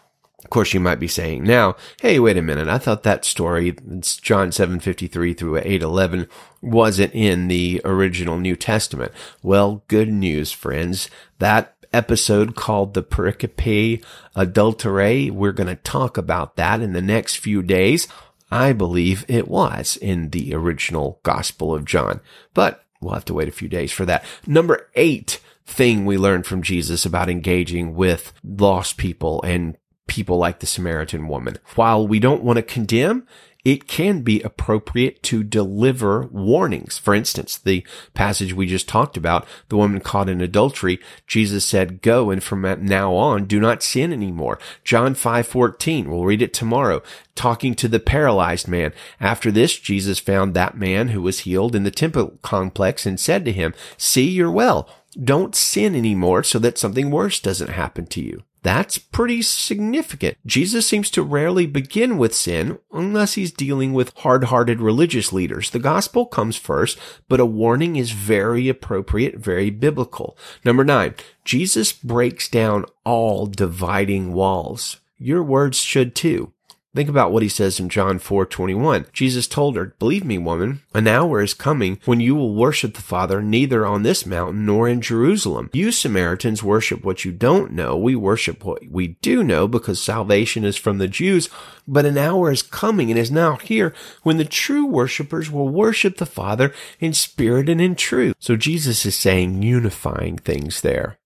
Of 0.44 0.50
course, 0.50 0.74
you 0.74 0.80
might 0.80 1.00
be 1.00 1.08
saying 1.08 1.44
now, 1.44 1.74
hey, 2.02 2.18
wait 2.18 2.36
a 2.36 2.42
minute. 2.42 2.68
I 2.68 2.76
thought 2.76 3.02
that 3.04 3.24
story, 3.24 3.74
John 4.20 4.52
7:53 4.52 5.32
through 5.32 5.56
8:11, 5.56 6.28
wasn't 6.60 7.14
in 7.14 7.48
the 7.48 7.80
original 7.82 8.38
New 8.38 8.54
Testament. 8.54 9.12
Well, 9.42 9.82
good 9.88 10.12
news, 10.12 10.52
friends. 10.52 11.08
That 11.38 11.73
episode 11.94 12.56
called 12.56 12.94
the 12.94 13.02
pericope 13.02 14.04
adulterae, 14.36 15.30
we're 15.30 15.52
going 15.52 15.68
to 15.68 15.76
talk 15.76 16.18
about 16.18 16.56
that 16.56 16.80
in 16.80 16.92
the 16.92 17.02
next 17.02 17.36
few 17.36 17.62
days. 17.62 18.08
I 18.50 18.72
believe 18.72 19.24
it 19.28 19.48
was 19.48 19.96
in 19.96 20.30
the 20.30 20.54
original 20.54 21.20
Gospel 21.22 21.74
of 21.74 21.84
John, 21.84 22.20
but 22.52 22.84
we'll 23.00 23.14
have 23.14 23.24
to 23.26 23.34
wait 23.34 23.48
a 23.48 23.52
few 23.52 23.68
days 23.68 23.92
for 23.92 24.04
that. 24.04 24.24
Number 24.46 24.90
eight, 24.94 25.40
thing 25.66 26.04
we 26.04 26.18
learned 26.18 26.46
from 26.46 26.62
Jesus 26.62 27.06
about 27.06 27.30
engaging 27.30 27.94
with 27.94 28.32
lost 28.42 28.96
people 28.96 29.42
and 29.42 29.76
people 30.06 30.36
like 30.36 30.60
the 30.60 30.66
Samaritan 30.66 31.28
woman. 31.28 31.58
While 31.74 32.06
we 32.06 32.18
don't 32.18 32.42
want 32.42 32.58
to 32.58 32.62
condemn, 32.62 33.26
it 33.64 33.88
can 33.88 34.20
be 34.22 34.42
appropriate 34.42 35.22
to 35.24 35.42
deliver 35.42 36.26
warnings. 36.26 36.98
For 36.98 37.14
instance, 37.14 37.56
the 37.56 37.86
passage 38.12 38.52
we 38.52 38.66
just 38.66 38.88
talked 38.88 39.16
about, 39.16 39.46
the 39.68 39.76
woman 39.76 40.00
caught 40.00 40.28
in 40.28 40.40
adultery, 40.40 41.00
Jesus 41.26 41.64
said, 41.64 42.02
go 42.02 42.30
and 42.30 42.42
from 42.42 42.62
now 42.84 43.14
on, 43.14 43.44
do 43.46 43.58
not 43.58 43.82
sin 43.82 44.12
anymore. 44.12 44.58
John 44.84 45.14
5:14, 45.14 46.06
we'll 46.06 46.24
read 46.24 46.42
it 46.42 46.52
tomorrow, 46.52 47.02
talking 47.34 47.74
to 47.76 47.88
the 47.88 48.00
paralyzed 48.00 48.68
man. 48.68 48.92
After 49.20 49.50
this, 49.50 49.78
Jesus 49.78 50.18
found 50.18 50.54
that 50.54 50.76
man 50.76 51.08
who 51.08 51.22
was 51.22 51.40
healed 51.40 51.74
in 51.74 51.84
the 51.84 51.90
temple 51.90 52.38
complex 52.42 53.06
and 53.06 53.18
said 53.18 53.44
to 53.44 53.52
him, 53.52 53.74
see, 53.96 54.28
you're 54.28 54.50
well 54.50 54.88
don't 55.22 55.54
sin 55.54 55.94
anymore 55.94 56.42
so 56.42 56.58
that 56.58 56.78
something 56.78 57.10
worse 57.10 57.40
doesn't 57.40 57.70
happen 57.70 58.06
to 58.06 58.20
you. 58.20 58.42
That's 58.64 58.96
pretty 58.96 59.42
significant. 59.42 60.38
Jesus 60.46 60.86
seems 60.86 61.10
to 61.10 61.22
rarely 61.22 61.66
begin 61.66 62.16
with 62.16 62.34
sin 62.34 62.78
unless 62.90 63.34
he's 63.34 63.52
dealing 63.52 63.92
with 63.92 64.16
hard-hearted 64.16 64.80
religious 64.80 65.34
leaders. 65.34 65.68
The 65.68 65.78
gospel 65.78 66.24
comes 66.24 66.56
first, 66.56 66.98
but 67.28 67.40
a 67.40 67.44
warning 67.46 67.96
is 67.96 68.12
very 68.12 68.70
appropriate, 68.70 69.36
very 69.36 69.68
biblical. 69.68 70.38
Number 70.64 70.82
nine, 70.82 71.14
Jesus 71.44 71.92
breaks 71.92 72.48
down 72.48 72.86
all 73.04 73.44
dividing 73.44 74.32
walls. 74.32 74.96
Your 75.18 75.42
words 75.42 75.76
should 75.76 76.14
too. 76.14 76.53
Think 76.94 77.08
about 77.08 77.32
what 77.32 77.42
he 77.42 77.48
says 77.48 77.80
in 77.80 77.88
John 77.88 78.20
4:21. 78.20 79.06
Jesus 79.12 79.48
told 79.48 79.74
her, 79.74 79.96
"Believe 79.98 80.24
me, 80.24 80.38
woman, 80.38 80.80
an 80.94 81.08
hour 81.08 81.42
is 81.42 81.52
coming 81.52 81.98
when 82.04 82.20
you 82.20 82.36
will 82.36 82.54
worship 82.54 82.94
the 82.94 83.02
Father 83.02 83.42
neither 83.42 83.84
on 83.84 84.04
this 84.04 84.24
mountain 84.24 84.64
nor 84.64 84.88
in 84.88 85.00
Jerusalem. 85.00 85.70
You 85.72 85.90
Samaritans 85.90 86.62
worship 86.62 87.04
what 87.04 87.24
you 87.24 87.32
don't 87.32 87.72
know. 87.72 87.96
We 87.96 88.14
worship 88.14 88.64
what 88.64 88.88
we 88.88 89.16
do 89.22 89.42
know 89.42 89.66
because 89.66 90.00
salvation 90.00 90.64
is 90.64 90.76
from 90.76 90.98
the 90.98 91.08
Jews. 91.08 91.48
But 91.88 92.06
an 92.06 92.16
hour 92.16 92.52
is 92.52 92.62
coming 92.62 93.10
and 93.10 93.18
is 93.18 93.30
now 93.30 93.56
here 93.56 93.92
when 94.22 94.36
the 94.36 94.44
true 94.44 94.86
worshipers 94.86 95.50
will 95.50 95.68
worship 95.68 96.18
the 96.18 96.26
Father 96.26 96.72
in 97.00 97.12
spirit 97.12 97.68
and 97.68 97.80
in 97.80 97.96
truth." 97.96 98.36
So 98.38 98.54
Jesus 98.54 99.04
is 99.04 99.16
saying 99.16 99.64
unifying 99.64 100.38
things 100.38 100.80
there. 100.82 101.18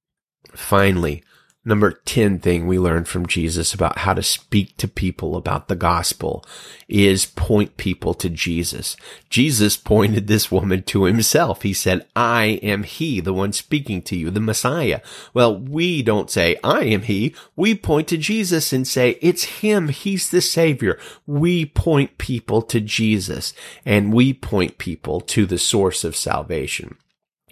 Finally, 0.54 1.22
Number 1.64 1.90
10 1.90 2.38
thing 2.38 2.66
we 2.66 2.78
learned 2.78 3.08
from 3.08 3.26
Jesus 3.26 3.74
about 3.74 3.98
how 3.98 4.14
to 4.14 4.22
speak 4.22 4.76
to 4.76 4.88
people 4.88 5.36
about 5.36 5.68
the 5.68 5.76
gospel 5.76 6.44
is 6.88 7.26
point 7.26 7.76
people 7.76 8.14
to 8.14 8.30
Jesus. 8.30 8.96
Jesus 9.28 9.76
pointed 9.76 10.28
this 10.28 10.52
woman 10.52 10.84
to 10.84 11.04
himself. 11.04 11.62
He 11.62 11.74
said, 11.74 12.06
I 12.14 12.60
am 12.62 12.84
he, 12.84 13.20
the 13.20 13.34
one 13.34 13.52
speaking 13.52 14.02
to 14.02 14.16
you, 14.16 14.30
the 14.30 14.40
Messiah. 14.40 15.00
Well, 15.34 15.58
we 15.58 16.00
don't 16.02 16.30
say, 16.30 16.56
I 16.62 16.84
am 16.84 17.02
he. 17.02 17.34
We 17.56 17.74
point 17.74 18.08
to 18.08 18.16
Jesus 18.16 18.72
and 18.72 18.86
say, 18.86 19.18
it's 19.20 19.60
him. 19.60 19.88
He's 19.88 20.30
the 20.30 20.40
savior. 20.40 20.98
We 21.26 21.66
point 21.66 22.18
people 22.18 22.62
to 22.62 22.80
Jesus 22.80 23.52
and 23.84 24.14
we 24.14 24.32
point 24.32 24.78
people 24.78 25.20
to 25.22 25.44
the 25.44 25.58
source 25.58 26.04
of 26.04 26.16
salvation, 26.16 26.96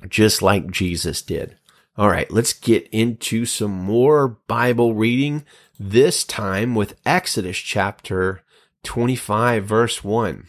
just 0.08 0.42
like 0.42 0.70
Jesus 0.70 1.20
did. 1.22 1.58
All 1.98 2.10
right, 2.10 2.30
let's 2.30 2.52
get 2.52 2.86
into 2.92 3.46
some 3.46 3.70
more 3.70 4.28
Bible 4.28 4.94
reading, 4.94 5.46
this 5.80 6.24
time 6.24 6.74
with 6.74 7.00
Exodus 7.06 7.56
chapter 7.56 8.42
25, 8.82 9.64
verse 9.64 10.04
1. 10.04 10.46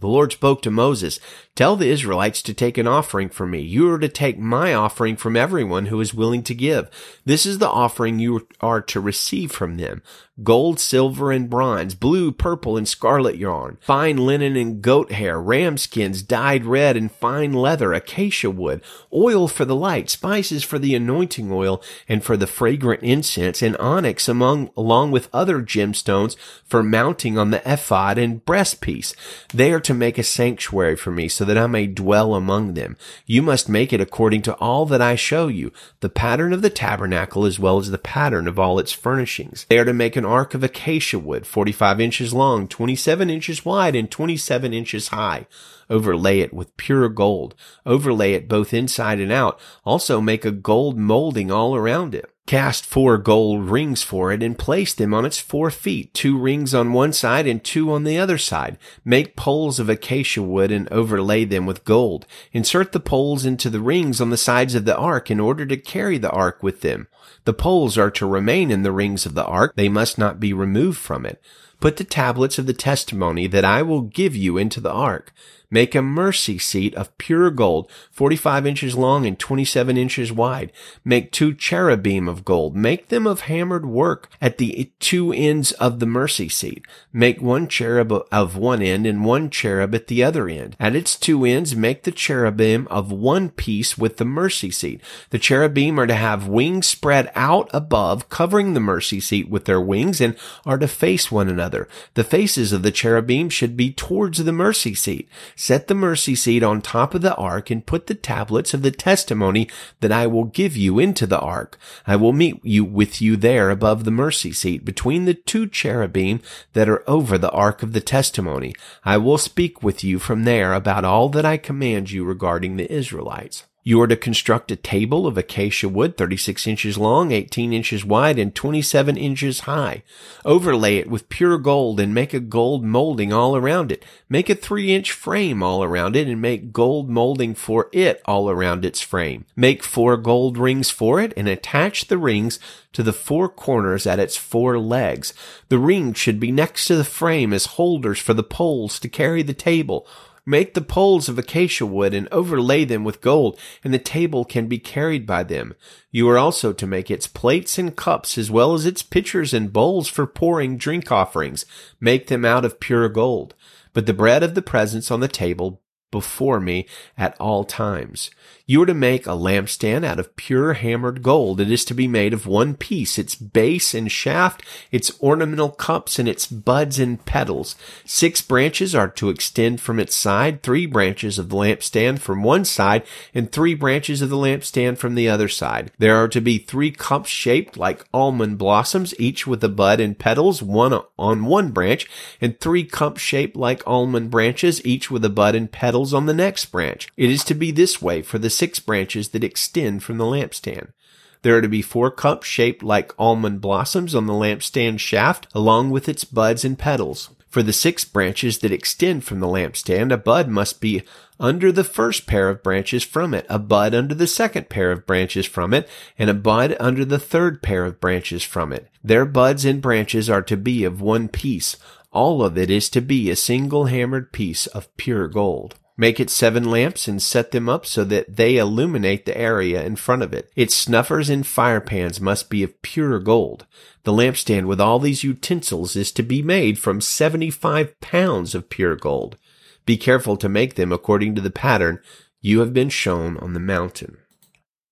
The 0.00 0.06
Lord 0.06 0.32
spoke 0.32 0.60
to 0.60 0.70
Moses, 0.70 1.18
Tell 1.56 1.74
the 1.74 1.88
Israelites 1.88 2.42
to 2.42 2.52
take 2.52 2.76
an 2.76 2.86
offering 2.86 3.30
from 3.30 3.52
me. 3.52 3.62
You 3.62 3.90
are 3.90 3.98
to 3.98 4.10
take 4.10 4.38
my 4.38 4.74
offering 4.74 5.16
from 5.16 5.36
everyone 5.36 5.86
who 5.86 6.02
is 6.02 6.12
willing 6.12 6.42
to 6.42 6.54
give. 6.54 6.90
This 7.24 7.46
is 7.46 7.56
the 7.56 7.70
offering 7.70 8.18
you 8.18 8.46
are 8.60 8.82
to 8.82 9.00
receive 9.00 9.52
from 9.52 9.78
them 9.78 10.02
gold, 10.42 10.78
silver, 10.78 11.32
and 11.32 11.48
bronze, 11.48 11.94
blue, 11.94 12.30
purple, 12.30 12.76
and 12.76 12.86
scarlet 12.86 13.36
yarn, 13.36 13.78
fine 13.80 14.18
linen 14.18 14.54
and 14.54 14.82
goat 14.82 15.12
hair, 15.12 15.40
ram 15.40 15.78
skins 15.78 16.22
dyed 16.22 16.64
red 16.64 16.96
and 16.96 17.10
fine 17.10 17.52
leather, 17.52 17.94
acacia 17.94 18.50
wood, 18.50 18.82
oil 19.12 19.48
for 19.48 19.64
the 19.64 19.74
light, 19.74 20.10
spices 20.10 20.62
for 20.62 20.78
the 20.78 20.94
anointing 20.94 21.50
oil 21.50 21.82
and 22.06 22.22
for 22.22 22.36
the 22.36 22.46
fragrant 22.46 23.02
incense, 23.02 23.62
and 23.62 23.76
onyx 23.78 24.28
among, 24.28 24.70
along 24.76 25.10
with 25.10 25.30
other 25.32 25.62
gemstones 25.62 26.36
for 26.66 26.82
mounting 26.82 27.38
on 27.38 27.50
the 27.50 27.62
ephod 27.64 28.18
and 28.18 28.44
breastpiece. 28.44 29.14
They 29.54 29.72
are 29.72 29.80
to 29.80 29.94
make 29.94 30.18
a 30.18 30.22
sanctuary 30.22 30.96
for 30.96 31.10
me 31.10 31.28
so 31.28 31.45
that 31.46 31.56
I 31.56 31.66
may 31.66 31.86
dwell 31.86 32.34
among 32.34 32.74
them. 32.74 32.96
You 33.24 33.40
must 33.40 33.68
make 33.68 33.92
it 33.92 34.00
according 34.00 34.42
to 34.42 34.54
all 34.56 34.84
that 34.86 35.00
I 35.00 35.14
show 35.14 35.48
you, 35.48 35.72
the 36.00 36.10
pattern 36.10 36.52
of 36.52 36.60
the 36.60 36.70
tabernacle 36.70 37.46
as 37.46 37.58
well 37.58 37.78
as 37.78 37.90
the 37.90 37.98
pattern 37.98 38.46
of 38.46 38.58
all 38.58 38.78
its 38.78 38.92
furnishings. 38.92 39.64
They 39.68 39.78
are 39.78 39.84
to 39.84 39.94
make 39.94 40.16
an 40.16 40.24
ark 40.24 40.52
of 40.52 40.62
acacia 40.62 41.18
wood, 41.18 41.46
45 41.46 42.00
inches 42.00 42.34
long, 42.34 42.68
27 42.68 43.30
inches 43.30 43.64
wide, 43.64 43.96
and 43.96 44.10
27 44.10 44.74
inches 44.74 45.08
high. 45.08 45.46
Overlay 45.88 46.40
it 46.40 46.52
with 46.52 46.76
pure 46.76 47.08
gold. 47.08 47.54
Overlay 47.84 48.32
it 48.34 48.48
both 48.48 48.74
inside 48.74 49.20
and 49.20 49.32
out. 49.32 49.58
Also 49.84 50.20
make 50.20 50.44
a 50.44 50.50
gold 50.50 50.98
molding 50.98 51.50
all 51.50 51.74
around 51.74 52.14
it. 52.14 52.30
Cast 52.46 52.86
four 52.86 53.18
gold 53.18 53.68
rings 53.68 54.04
for 54.04 54.30
it 54.30 54.40
and 54.40 54.56
place 54.56 54.94
them 54.94 55.12
on 55.12 55.26
its 55.26 55.40
four 55.40 55.68
feet, 55.68 56.14
two 56.14 56.38
rings 56.38 56.76
on 56.76 56.92
one 56.92 57.12
side 57.12 57.44
and 57.44 57.62
two 57.62 57.90
on 57.90 58.04
the 58.04 58.18
other 58.18 58.38
side. 58.38 58.78
Make 59.04 59.34
poles 59.34 59.80
of 59.80 59.88
acacia 59.88 60.42
wood 60.42 60.70
and 60.70 60.88
overlay 60.92 61.44
them 61.44 61.66
with 61.66 61.84
gold. 61.84 62.24
Insert 62.52 62.92
the 62.92 63.00
poles 63.00 63.44
into 63.44 63.68
the 63.68 63.80
rings 63.80 64.20
on 64.20 64.30
the 64.30 64.36
sides 64.36 64.76
of 64.76 64.84
the 64.84 64.96
ark 64.96 65.28
in 65.28 65.40
order 65.40 65.66
to 65.66 65.76
carry 65.76 66.18
the 66.18 66.30
ark 66.30 66.62
with 66.62 66.82
them. 66.82 67.08
The 67.46 67.52
poles 67.52 67.98
are 67.98 68.12
to 68.12 68.26
remain 68.26 68.70
in 68.70 68.84
the 68.84 68.92
rings 68.92 69.26
of 69.26 69.34
the 69.34 69.44
ark. 69.44 69.72
They 69.74 69.88
must 69.88 70.16
not 70.16 70.38
be 70.38 70.52
removed 70.52 70.98
from 70.98 71.26
it. 71.26 71.42
Put 71.80 71.96
the 71.96 72.04
tablets 72.04 72.58
of 72.58 72.66
the 72.66 72.72
testimony 72.72 73.48
that 73.48 73.64
I 73.64 73.82
will 73.82 74.02
give 74.02 74.36
you 74.36 74.56
into 74.56 74.80
the 74.80 74.92
ark. 74.92 75.32
Make 75.70 75.94
a 75.94 76.02
mercy 76.02 76.58
seat 76.58 76.94
of 76.94 77.16
pure 77.18 77.50
gold, 77.50 77.90
45 78.12 78.66
inches 78.66 78.94
long 78.94 79.26
and 79.26 79.38
27 79.38 79.96
inches 79.96 80.32
wide. 80.32 80.72
Make 81.04 81.32
two 81.32 81.54
cherubim 81.54 82.28
of 82.28 82.44
gold. 82.44 82.76
Make 82.76 83.08
them 83.08 83.26
of 83.26 83.40
hammered 83.42 83.84
work 83.84 84.28
at 84.40 84.58
the 84.58 84.92
two 85.00 85.32
ends 85.32 85.72
of 85.72 85.98
the 85.98 86.06
mercy 86.06 86.48
seat. 86.48 86.86
Make 87.12 87.40
one 87.40 87.66
cherub 87.66 88.12
of 88.30 88.56
one 88.56 88.80
end 88.80 89.06
and 89.06 89.24
one 89.24 89.50
cherub 89.50 89.94
at 89.94 90.06
the 90.06 90.22
other 90.22 90.48
end. 90.48 90.76
At 90.78 90.94
its 90.94 91.18
two 91.18 91.44
ends, 91.44 91.74
make 91.74 92.04
the 92.04 92.12
cherubim 92.12 92.86
of 92.88 93.10
one 93.10 93.50
piece 93.50 93.98
with 93.98 94.18
the 94.18 94.24
mercy 94.24 94.70
seat. 94.70 95.00
The 95.30 95.38
cherubim 95.38 95.98
are 95.98 96.06
to 96.06 96.14
have 96.14 96.46
wings 96.46 96.86
spread 96.86 97.32
out 97.34 97.68
above, 97.72 98.28
covering 98.28 98.74
the 98.74 98.80
mercy 98.80 99.20
seat 99.20 99.48
with 99.48 99.64
their 99.64 99.80
wings 99.80 100.20
and 100.20 100.36
are 100.64 100.78
to 100.78 100.86
face 100.86 101.32
one 101.32 101.48
another. 101.48 101.88
The 102.14 102.24
faces 102.24 102.72
of 102.72 102.82
the 102.82 102.92
cherubim 102.92 103.48
should 103.48 103.76
be 103.76 103.92
towards 103.92 104.44
the 104.44 104.52
mercy 104.52 104.94
seat 104.94 105.28
set 105.56 105.88
the 105.88 105.94
mercy 105.94 106.34
seat 106.36 106.62
on 106.62 106.80
top 106.80 107.14
of 107.14 107.22
the 107.22 107.34
ark 107.34 107.70
and 107.70 107.86
put 107.86 108.06
the 108.06 108.14
tablets 108.14 108.74
of 108.74 108.82
the 108.82 108.90
testimony 108.90 109.68
that 110.00 110.12
I 110.12 110.26
will 110.26 110.44
give 110.44 110.76
you 110.76 110.98
into 110.98 111.26
the 111.26 111.40
ark. 111.40 111.78
I 112.06 112.14
will 112.14 112.32
meet 112.32 112.64
you 112.64 112.84
with 112.84 113.20
you 113.20 113.36
there 113.36 113.70
above 113.70 114.04
the 114.04 114.10
mercy 114.10 114.52
seat 114.52 114.84
between 114.84 115.24
the 115.24 115.34
two 115.34 115.66
cherubim 115.66 116.40
that 116.74 116.88
are 116.88 117.02
over 117.08 117.38
the 117.38 117.50
ark 117.50 117.82
of 117.82 117.92
the 117.92 118.00
testimony. 118.00 118.74
I 119.04 119.16
will 119.16 119.38
speak 119.38 119.82
with 119.82 120.04
you 120.04 120.18
from 120.18 120.44
there 120.44 120.74
about 120.74 121.04
all 121.04 121.28
that 121.30 121.44
I 121.44 121.56
command 121.56 122.10
you 122.10 122.24
regarding 122.24 122.76
the 122.76 122.92
Israelites. 122.92 123.64
You 123.88 124.00
are 124.00 124.08
to 124.08 124.16
construct 124.16 124.72
a 124.72 124.76
table 124.76 125.28
of 125.28 125.38
acacia 125.38 125.88
wood, 125.88 126.16
36 126.16 126.66
inches 126.66 126.98
long, 126.98 127.30
18 127.30 127.72
inches 127.72 128.04
wide, 128.04 128.36
and 128.36 128.52
27 128.52 129.16
inches 129.16 129.60
high. 129.60 130.02
Overlay 130.44 130.96
it 130.96 131.08
with 131.08 131.28
pure 131.28 131.56
gold 131.56 132.00
and 132.00 132.12
make 132.12 132.34
a 132.34 132.40
gold 132.40 132.82
molding 132.82 133.32
all 133.32 133.54
around 133.54 133.92
it. 133.92 134.04
Make 134.28 134.50
a 134.50 134.56
three 134.56 134.92
inch 134.92 135.12
frame 135.12 135.62
all 135.62 135.84
around 135.84 136.16
it 136.16 136.26
and 136.26 136.42
make 136.42 136.72
gold 136.72 137.08
molding 137.08 137.54
for 137.54 137.88
it 137.92 138.20
all 138.24 138.50
around 138.50 138.84
its 138.84 139.02
frame. 139.02 139.44
Make 139.54 139.84
four 139.84 140.16
gold 140.16 140.58
rings 140.58 140.90
for 140.90 141.20
it 141.20 141.32
and 141.36 141.46
attach 141.46 142.08
the 142.08 142.18
rings 142.18 142.58
to 142.92 143.04
the 143.04 143.12
four 143.12 143.48
corners 143.48 144.04
at 144.04 144.18
its 144.18 144.36
four 144.36 144.80
legs. 144.80 145.32
The 145.68 145.78
rings 145.78 146.18
should 146.18 146.40
be 146.40 146.50
next 146.50 146.86
to 146.86 146.96
the 146.96 147.04
frame 147.04 147.52
as 147.52 147.66
holders 147.66 148.18
for 148.18 148.34
the 148.34 148.42
poles 148.42 148.98
to 148.98 149.08
carry 149.08 149.44
the 149.44 149.54
table. 149.54 150.08
Make 150.48 150.74
the 150.74 150.80
poles 150.80 151.28
of 151.28 151.38
acacia 151.38 151.84
wood 151.84 152.14
and 152.14 152.28
overlay 152.30 152.84
them 152.84 153.02
with 153.02 153.20
gold, 153.20 153.58
and 153.82 153.92
the 153.92 153.98
table 153.98 154.44
can 154.44 154.68
be 154.68 154.78
carried 154.78 155.26
by 155.26 155.42
them. 155.42 155.74
You 156.12 156.28
are 156.28 156.38
also 156.38 156.72
to 156.72 156.86
make 156.86 157.10
its 157.10 157.26
plates 157.26 157.78
and 157.78 157.96
cups 157.96 158.38
as 158.38 158.48
well 158.48 158.72
as 158.72 158.86
its 158.86 159.02
pitchers 159.02 159.52
and 159.52 159.72
bowls 159.72 160.08
for 160.08 160.24
pouring 160.24 160.76
drink 160.76 161.10
offerings. 161.10 161.66
Make 161.98 162.28
them 162.28 162.44
out 162.44 162.64
of 162.64 162.78
pure 162.78 163.08
gold. 163.08 163.54
But 163.92 164.06
the 164.06 164.14
bread 164.14 164.44
of 164.44 164.54
the 164.54 164.62
presence 164.62 165.10
on 165.10 165.18
the 165.18 165.26
table 165.26 165.82
before 166.10 166.60
me 166.60 166.86
at 167.16 167.36
all 167.40 167.64
times. 167.64 168.30
You 168.68 168.82
are 168.82 168.86
to 168.86 168.94
make 168.94 169.28
a 169.28 169.30
lampstand 169.30 170.04
out 170.04 170.18
of 170.18 170.34
pure 170.34 170.72
hammered 170.72 171.22
gold. 171.22 171.60
It 171.60 171.70
is 171.70 171.84
to 171.84 171.94
be 171.94 172.08
made 172.08 172.32
of 172.32 172.46
one 172.46 172.74
piece, 172.74 173.16
its 173.16 173.36
base 173.36 173.94
and 173.94 174.10
shaft, 174.10 174.64
its 174.90 175.12
ornamental 175.22 175.70
cups, 175.70 176.18
and 176.18 176.28
its 176.28 176.48
buds 176.48 176.98
and 176.98 177.24
petals. 177.24 177.76
Six 178.04 178.42
branches 178.42 178.92
are 178.92 179.06
to 179.08 179.30
extend 179.30 179.80
from 179.80 180.00
its 180.00 180.16
side, 180.16 180.64
three 180.64 180.84
branches 180.84 181.38
of 181.38 181.48
the 181.48 181.54
lampstand 181.54 182.18
from 182.18 182.42
one 182.42 182.64
side, 182.64 183.04
and 183.32 183.52
three 183.52 183.74
branches 183.74 184.20
of 184.20 184.30
the 184.30 184.36
lampstand 184.36 184.98
from 184.98 185.14
the 185.14 185.28
other 185.28 185.48
side. 185.48 185.92
There 185.98 186.16
are 186.16 186.28
to 186.28 186.40
be 186.40 186.58
three 186.58 186.90
cups 186.90 187.30
shaped 187.30 187.76
like 187.76 188.04
almond 188.12 188.58
blossoms, 188.58 189.14
each 189.16 189.46
with 189.46 189.62
a 189.62 189.68
bud 189.68 190.00
and 190.00 190.18
petals, 190.18 190.60
one 190.60 190.98
on 191.16 191.44
one 191.44 191.70
branch, 191.70 192.08
and 192.40 192.58
three 192.58 192.82
cups 192.82 193.20
shaped 193.20 193.54
like 193.54 193.86
almond 193.86 194.32
branches, 194.32 194.84
each 194.84 195.08
with 195.08 195.24
a 195.24 195.30
bud 195.30 195.54
and 195.54 195.70
petals 195.96 196.12
on 196.12 196.26
the 196.26 196.34
next 196.34 196.66
branch. 196.66 197.08
It 197.16 197.30
is 197.30 197.42
to 197.44 197.54
be 197.54 197.70
this 197.70 198.02
way 198.02 198.20
for 198.20 198.38
the 198.38 198.50
six 198.50 198.78
branches 198.78 199.30
that 199.30 199.42
extend 199.42 200.02
from 200.02 200.18
the 200.18 200.26
lampstand. 200.26 200.92
There 201.40 201.56
are 201.56 201.62
to 201.62 201.68
be 201.68 201.80
four 201.80 202.10
cups 202.10 202.46
shaped 202.46 202.82
like 202.82 203.14
almond 203.18 203.62
blossoms 203.62 204.14
on 204.14 204.26
the 204.26 204.34
lampstand 204.34 205.00
shaft, 205.00 205.46
along 205.54 205.88
with 205.88 206.06
its 206.06 206.24
buds 206.24 206.66
and 206.66 206.78
petals. 206.78 207.30
For 207.48 207.62
the 207.62 207.72
six 207.72 208.04
branches 208.04 208.58
that 208.58 208.72
extend 208.72 209.24
from 209.24 209.40
the 209.40 209.46
lampstand, 209.46 210.12
a 210.12 210.18
bud 210.18 210.48
must 210.48 210.82
be 210.82 211.02
under 211.40 211.72
the 211.72 211.84
first 211.84 212.26
pair 212.26 212.50
of 212.50 212.62
branches 212.62 213.02
from 213.02 213.32
it, 213.32 213.46
a 213.48 213.58
bud 213.58 213.94
under 213.94 214.14
the 214.14 214.26
second 214.26 214.68
pair 214.68 214.92
of 214.92 215.06
branches 215.06 215.46
from 215.46 215.72
it, 215.72 215.88
and 216.18 216.28
a 216.28 216.34
bud 216.34 216.76
under 216.78 217.06
the 217.06 217.18
third 217.18 217.62
pair 217.62 217.86
of 217.86 218.02
branches 218.02 218.42
from 218.42 218.70
it. 218.70 218.90
Their 219.02 219.24
buds 219.24 219.64
and 219.64 219.80
branches 219.80 220.28
are 220.28 220.42
to 220.42 220.58
be 220.58 220.84
of 220.84 221.00
one 221.00 221.28
piece. 221.28 221.78
All 222.12 222.42
of 222.42 222.58
it 222.58 222.70
is 222.70 222.90
to 222.90 223.00
be 223.00 223.30
a 223.30 223.36
single 223.36 223.86
hammered 223.86 224.30
piece 224.32 224.66
of 224.66 224.94
pure 224.98 225.28
gold. 225.28 225.76
Make 225.98 226.20
it 226.20 226.28
seven 226.28 226.64
lamps 226.64 227.08
and 227.08 227.22
set 227.22 227.52
them 227.52 227.70
up 227.70 227.86
so 227.86 228.04
that 228.04 228.36
they 228.36 228.58
illuminate 228.58 229.24
the 229.24 229.36
area 229.36 229.82
in 229.82 229.96
front 229.96 230.22
of 230.22 230.34
it. 230.34 230.50
Its 230.54 230.74
snuffers 230.74 231.30
and 231.30 231.46
fire 231.46 231.80
pans 231.80 232.20
must 232.20 232.50
be 232.50 232.62
of 232.62 232.82
pure 232.82 233.18
gold. 233.18 233.66
The 234.04 234.12
lampstand 234.12 234.66
with 234.66 234.80
all 234.80 234.98
these 234.98 235.24
utensils 235.24 235.96
is 235.96 236.12
to 236.12 236.22
be 236.22 236.42
made 236.42 236.78
from 236.78 237.00
75 237.00 237.98
pounds 238.00 238.54
of 238.54 238.68
pure 238.68 238.94
gold. 238.94 239.38
Be 239.86 239.96
careful 239.96 240.36
to 240.36 240.48
make 240.50 240.74
them 240.74 240.92
according 240.92 241.34
to 241.36 241.40
the 241.40 241.50
pattern 241.50 242.00
you 242.42 242.60
have 242.60 242.74
been 242.74 242.90
shown 242.90 243.38
on 243.38 243.54
the 243.54 243.60
mountain. 243.60 244.18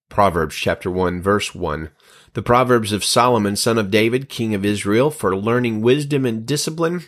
Proverbs 0.09 0.55
chapter 0.55 0.91
1 0.91 1.21
verse 1.21 1.55
1. 1.55 1.91
The 2.33 2.43
Proverbs 2.43 2.93
of 2.93 3.05
Solomon 3.05 3.57
son 3.57 3.77
of 3.77 3.91
David, 3.91 4.29
king 4.31 4.55
of 4.55 4.65
Israel, 4.65 5.11
for 5.11 5.37
learning 5.37 5.83
wisdom 5.83 6.25
and 6.25 6.47
discipline, 6.47 7.05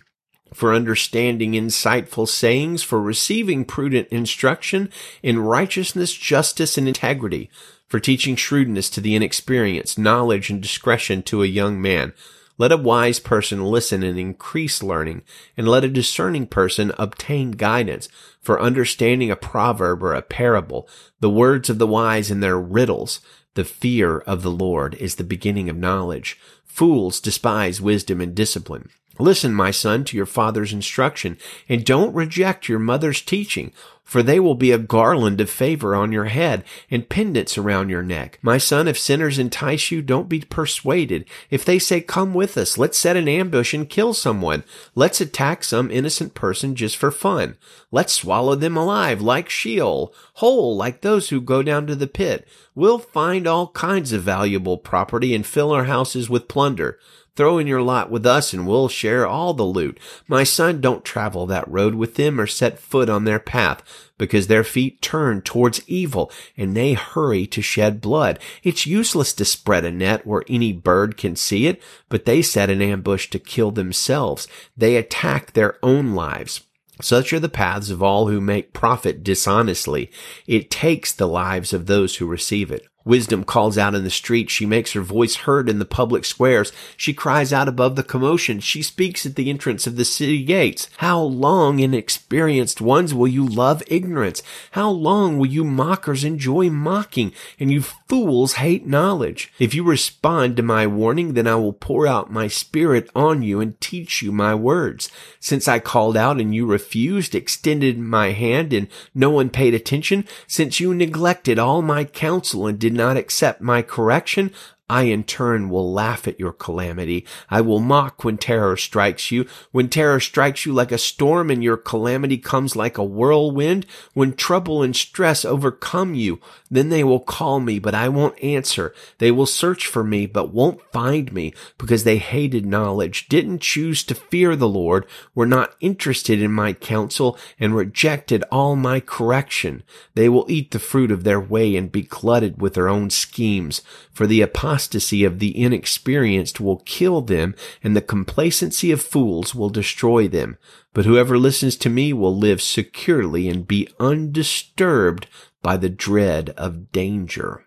for 0.54 0.74
understanding 0.74 1.52
insightful 1.52 2.28
sayings, 2.28 2.82
for 2.82 3.00
receiving 3.00 3.64
prudent 3.64 4.08
instruction 4.08 4.90
in 5.22 5.38
righteousness, 5.38 6.12
justice, 6.14 6.78
and 6.78 6.88
integrity, 6.88 7.50
for 7.88 8.00
teaching 8.00 8.36
shrewdness 8.36 8.90
to 8.90 9.00
the 9.00 9.14
inexperienced, 9.14 9.98
knowledge 9.98 10.50
and 10.50 10.60
discretion 10.60 11.22
to 11.22 11.42
a 11.42 11.46
young 11.46 11.80
man. 11.80 12.12
Let 12.58 12.72
a 12.72 12.78
wise 12.78 13.20
person 13.20 13.62
listen 13.64 14.02
and 14.02 14.18
increase 14.18 14.82
learning, 14.82 15.22
and 15.56 15.68
let 15.68 15.84
a 15.84 15.88
discerning 15.88 16.46
person 16.46 16.90
obtain 16.98 17.50
guidance. 17.50 18.08
For 18.40 18.60
understanding 18.60 19.30
a 19.30 19.36
proverb 19.36 20.02
or 20.02 20.14
a 20.14 20.22
parable, 20.22 20.88
the 21.20 21.28
words 21.28 21.68
of 21.68 21.78
the 21.78 21.86
wise 21.86 22.30
and 22.30 22.42
their 22.42 22.58
riddles, 22.58 23.20
the 23.54 23.64
fear 23.64 24.18
of 24.18 24.42
the 24.42 24.50
Lord 24.50 24.94
is 24.94 25.16
the 25.16 25.24
beginning 25.24 25.68
of 25.68 25.76
knowledge. 25.76 26.38
Fools 26.64 27.20
despise 27.20 27.80
wisdom 27.80 28.20
and 28.20 28.34
discipline. 28.34 28.88
Listen, 29.18 29.54
my 29.54 29.70
son, 29.70 30.04
to 30.04 30.16
your 30.16 30.26
father's 30.26 30.72
instruction, 30.72 31.38
and 31.68 31.84
don't 31.84 32.14
reject 32.14 32.68
your 32.68 32.78
mother's 32.78 33.22
teaching, 33.22 33.72
for 34.06 34.22
they 34.22 34.38
will 34.38 34.54
be 34.54 34.70
a 34.70 34.78
garland 34.78 35.40
of 35.40 35.50
favor 35.50 35.94
on 35.96 36.12
your 36.12 36.26
head 36.26 36.62
and 36.88 37.08
pendants 37.08 37.58
around 37.58 37.88
your 37.88 38.04
neck. 38.04 38.38
My 38.40 38.56
son, 38.56 38.86
if 38.86 38.96
sinners 38.96 39.36
entice 39.36 39.90
you, 39.90 40.00
don't 40.00 40.28
be 40.28 40.40
persuaded. 40.40 41.28
If 41.50 41.64
they 41.64 41.80
say, 41.80 42.00
come 42.00 42.32
with 42.32 42.56
us, 42.56 42.78
let's 42.78 42.96
set 42.96 43.16
an 43.16 43.26
ambush 43.26 43.74
and 43.74 43.90
kill 43.90 44.14
someone. 44.14 44.62
Let's 44.94 45.20
attack 45.20 45.64
some 45.64 45.90
innocent 45.90 46.34
person 46.34 46.76
just 46.76 46.96
for 46.96 47.10
fun. 47.10 47.58
Let's 47.90 48.14
swallow 48.14 48.54
them 48.54 48.76
alive 48.76 49.20
like 49.20 49.50
Sheol, 49.50 50.14
whole 50.34 50.76
like 50.76 51.00
those 51.00 51.30
who 51.30 51.40
go 51.40 51.64
down 51.64 51.88
to 51.88 51.96
the 51.96 52.06
pit. 52.06 52.46
We'll 52.76 53.00
find 53.00 53.48
all 53.48 53.68
kinds 53.68 54.12
of 54.12 54.22
valuable 54.22 54.78
property 54.78 55.34
and 55.34 55.44
fill 55.44 55.72
our 55.72 55.84
houses 55.84 56.30
with 56.30 56.46
plunder. 56.46 57.00
Throw 57.36 57.58
in 57.58 57.66
your 57.66 57.82
lot 57.82 58.10
with 58.10 58.24
us 58.24 58.54
and 58.54 58.66
we'll 58.66 58.88
share 58.88 59.26
all 59.26 59.52
the 59.52 59.62
loot. 59.62 60.00
My 60.26 60.42
son, 60.42 60.80
don't 60.80 61.04
travel 61.04 61.44
that 61.46 61.68
road 61.68 61.94
with 61.94 62.14
them 62.14 62.40
or 62.40 62.46
set 62.46 62.78
foot 62.78 63.10
on 63.10 63.24
their 63.24 63.38
path 63.38 63.82
because 64.18 64.46
their 64.46 64.64
feet 64.64 65.02
turn 65.02 65.42
towards 65.42 65.86
evil 65.88 66.30
and 66.56 66.76
they 66.76 66.94
hurry 66.94 67.46
to 67.48 67.62
shed 67.62 68.00
blood. 68.00 68.38
It's 68.62 68.86
useless 68.86 69.32
to 69.34 69.44
spread 69.44 69.84
a 69.84 69.90
net 69.90 70.26
where 70.26 70.44
any 70.48 70.72
bird 70.72 71.16
can 71.16 71.36
see 71.36 71.66
it, 71.66 71.82
but 72.08 72.24
they 72.24 72.42
set 72.42 72.70
an 72.70 72.82
ambush 72.82 73.30
to 73.30 73.38
kill 73.38 73.70
themselves. 73.70 74.48
They 74.76 74.96
attack 74.96 75.52
their 75.52 75.78
own 75.82 76.14
lives. 76.14 76.62
Such 77.00 77.32
are 77.32 77.40
the 77.40 77.48
paths 77.48 77.90
of 77.90 78.02
all 78.02 78.28
who 78.28 78.40
make 78.40 78.72
profit 78.72 79.22
dishonestly. 79.22 80.10
It 80.46 80.70
takes 80.70 81.12
the 81.12 81.28
lives 81.28 81.72
of 81.72 81.86
those 81.86 82.16
who 82.16 82.26
receive 82.26 82.70
it. 82.70 82.86
Wisdom 83.06 83.44
calls 83.44 83.78
out 83.78 83.94
in 83.94 84.02
the 84.02 84.10
street. 84.10 84.50
She 84.50 84.66
makes 84.66 84.92
her 84.92 85.00
voice 85.00 85.36
heard 85.36 85.68
in 85.68 85.78
the 85.78 85.84
public 85.84 86.24
squares. 86.24 86.72
She 86.96 87.14
cries 87.14 87.52
out 87.52 87.68
above 87.68 87.94
the 87.94 88.02
commotion. 88.02 88.58
She 88.58 88.82
speaks 88.82 89.24
at 89.24 89.36
the 89.36 89.48
entrance 89.48 89.86
of 89.86 89.94
the 89.94 90.04
city 90.04 90.42
gates. 90.42 90.90
How 90.96 91.20
long, 91.20 91.78
inexperienced 91.78 92.80
ones, 92.80 93.14
will 93.14 93.28
you 93.28 93.46
love 93.46 93.82
ignorance? 93.86 94.42
How 94.72 94.90
long 94.90 95.38
will 95.38 95.46
you 95.46 95.62
mockers 95.62 96.24
enjoy 96.24 96.68
mocking 96.68 97.32
and 97.60 97.70
you 97.70 97.82
fools 97.82 98.54
hate 98.54 98.88
knowledge? 98.88 99.52
If 99.60 99.72
you 99.72 99.84
respond 99.84 100.56
to 100.56 100.64
my 100.64 100.88
warning, 100.88 101.34
then 101.34 101.46
I 101.46 101.54
will 101.54 101.72
pour 101.72 102.08
out 102.08 102.32
my 102.32 102.48
spirit 102.48 103.08
on 103.14 103.42
you 103.42 103.60
and 103.60 103.80
teach 103.80 104.20
you 104.20 104.32
my 104.32 104.54
words. 104.56 105.08
Since 105.38 105.68
I 105.68 105.78
called 105.78 106.16
out 106.16 106.40
and 106.40 106.52
you 106.52 106.66
refused, 106.66 107.36
extended 107.36 108.00
my 108.00 108.32
hand 108.32 108.72
and 108.72 108.88
no 109.14 109.30
one 109.30 109.48
paid 109.48 109.74
attention, 109.74 110.26
since 110.48 110.80
you 110.80 110.92
neglected 110.92 111.56
all 111.56 111.82
my 111.82 112.02
counsel 112.02 112.66
and 112.66 112.80
did 112.80 112.95
not 112.96 113.16
accept 113.16 113.60
my 113.60 113.82
correction, 113.82 114.52
I 114.88 115.02
in 115.02 115.24
turn 115.24 115.68
will 115.68 115.92
laugh 115.92 116.28
at 116.28 116.38
your 116.38 116.52
calamity. 116.52 117.26
I 117.50 117.60
will 117.60 117.80
mock 117.80 118.22
when 118.22 118.38
terror 118.38 118.76
strikes 118.76 119.32
you. 119.32 119.46
When 119.72 119.88
terror 119.88 120.20
strikes 120.20 120.64
you 120.64 120.72
like 120.72 120.92
a 120.92 120.98
storm 120.98 121.50
and 121.50 121.62
your 121.62 121.76
calamity 121.76 122.38
comes 122.38 122.76
like 122.76 122.96
a 122.96 123.02
whirlwind, 123.02 123.84
when 124.14 124.34
trouble 124.34 124.84
and 124.84 124.94
stress 124.94 125.44
overcome 125.44 126.14
you, 126.14 126.40
then 126.70 126.88
they 126.90 127.02
will 127.02 127.18
call 127.18 127.58
me, 127.58 127.80
but 127.80 127.96
I 127.96 128.08
won't 128.08 128.40
answer. 128.42 128.94
They 129.18 129.32
will 129.32 129.46
search 129.46 129.88
for 129.88 130.04
me, 130.04 130.26
but 130.26 130.52
won't 130.52 130.80
find 130.92 131.32
me 131.32 131.52
because 131.78 132.04
they 132.04 132.18
hated 132.18 132.64
knowledge, 132.64 133.28
didn't 133.28 133.62
choose 133.62 134.04
to 134.04 134.14
fear 134.14 134.54
the 134.54 134.68
Lord, 134.68 135.04
were 135.34 135.46
not 135.46 135.74
interested 135.80 136.40
in 136.40 136.52
my 136.52 136.72
counsel 136.72 137.36
and 137.58 137.74
rejected 137.74 138.44
all 138.52 138.76
my 138.76 139.00
correction. 139.00 139.82
They 140.14 140.28
will 140.28 140.46
eat 140.48 140.70
the 140.70 140.78
fruit 140.78 141.10
of 141.10 141.24
their 141.24 141.40
way 141.40 141.74
and 141.74 141.90
be 141.90 142.02
glutted 142.02 142.62
with 142.62 142.74
their 142.74 142.88
own 142.88 143.10
schemes. 143.10 143.82
For 144.12 144.28
the 144.28 144.42
apostle 144.42 144.75
apostasy 144.76 145.24
of 145.24 145.38
the 145.38 145.58
inexperienced 145.58 146.60
will 146.60 146.82
kill 146.84 147.22
them, 147.22 147.54
and 147.82 147.96
the 147.96 148.02
complacency 148.02 148.92
of 148.92 149.00
fools 149.00 149.54
will 149.54 149.70
destroy 149.70 150.28
them. 150.28 150.58
But 150.92 151.06
whoever 151.06 151.38
listens 151.38 151.76
to 151.76 151.88
me 151.88 152.12
will 152.12 152.36
live 152.36 152.60
securely 152.60 153.48
and 153.48 153.66
be 153.66 153.88
undisturbed 153.98 155.28
by 155.62 155.78
the 155.78 155.88
dread 155.88 156.50
of 156.58 156.92
danger. 156.92 157.64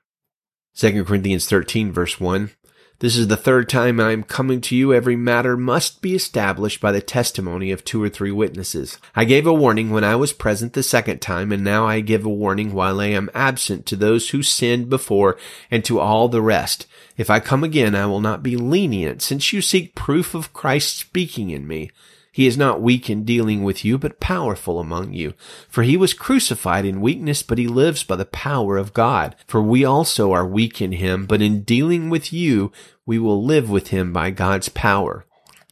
2 0.75 1.03
Corinthians 1.03 1.47
13 1.49 1.91
verse 1.91 2.19
1. 2.19 2.51
This 2.99 3.15
is 3.15 3.29
the 3.29 3.37
third 3.37 3.69
time 3.69 3.97
I 4.01 4.11
am 4.11 4.23
coming 4.23 4.59
to 4.59 4.75
you. 4.75 4.93
Every 4.93 5.15
matter 5.15 5.55
must 5.55 6.01
be 6.01 6.15
established 6.15 6.81
by 6.81 6.91
the 6.91 6.99
testimony 6.99 7.71
of 7.71 7.85
two 7.85 8.03
or 8.03 8.09
three 8.09 8.31
witnesses. 8.31 8.97
I 9.15 9.23
gave 9.23 9.47
a 9.47 9.53
warning 9.53 9.89
when 9.89 10.03
I 10.03 10.17
was 10.17 10.33
present 10.33 10.73
the 10.73 10.83
second 10.83 11.21
time, 11.21 11.53
and 11.53 11.63
now 11.63 11.87
I 11.87 12.01
give 12.01 12.25
a 12.25 12.29
warning 12.29 12.73
while 12.73 12.99
I 12.99 13.05
am 13.05 13.29
absent 13.33 13.85
to 13.85 13.95
those 13.95 14.31
who 14.31 14.43
sinned 14.43 14.89
before 14.89 15.37
and 15.71 15.85
to 15.85 16.01
all 16.01 16.27
the 16.27 16.41
rest. 16.41 16.87
If 17.15 17.29
I 17.29 17.39
come 17.39 17.63
again, 17.63 17.95
I 17.95 18.05
will 18.05 18.19
not 18.19 18.43
be 18.43 18.57
lenient, 18.57 19.21
since 19.21 19.53
you 19.53 19.61
seek 19.61 19.95
proof 19.95 20.35
of 20.35 20.51
Christ 20.51 20.97
speaking 20.97 21.51
in 21.51 21.69
me. 21.69 21.91
He 22.39 22.47
is 22.47 22.57
not 22.57 22.81
weak 22.81 23.09
in 23.09 23.25
dealing 23.25 23.65
with 23.65 23.83
you, 23.83 23.97
but 23.97 24.21
powerful 24.21 24.79
among 24.79 25.11
you. 25.11 25.33
For 25.67 25.83
he 25.83 25.97
was 25.97 26.13
crucified 26.13 26.85
in 26.85 27.01
weakness, 27.01 27.43
but 27.43 27.57
he 27.57 27.67
lives 27.67 28.05
by 28.05 28.15
the 28.15 28.23
power 28.23 28.77
of 28.77 28.93
God. 28.93 29.35
For 29.45 29.61
we 29.61 29.83
also 29.83 30.31
are 30.31 30.47
weak 30.47 30.81
in 30.81 30.93
him, 30.93 31.25
but 31.25 31.41
in 31.41 31.63
dealing 31.63 32.09
with 32.09 32.31
you, 32.31 32.71
we 33.05 33.19
will 33.19 33.43
live 33.43 33.69
with 33.69 33.89
him 33.89 34.13
by 34.13 34.29
God's 34.29 34.69
power. 34.69 35.25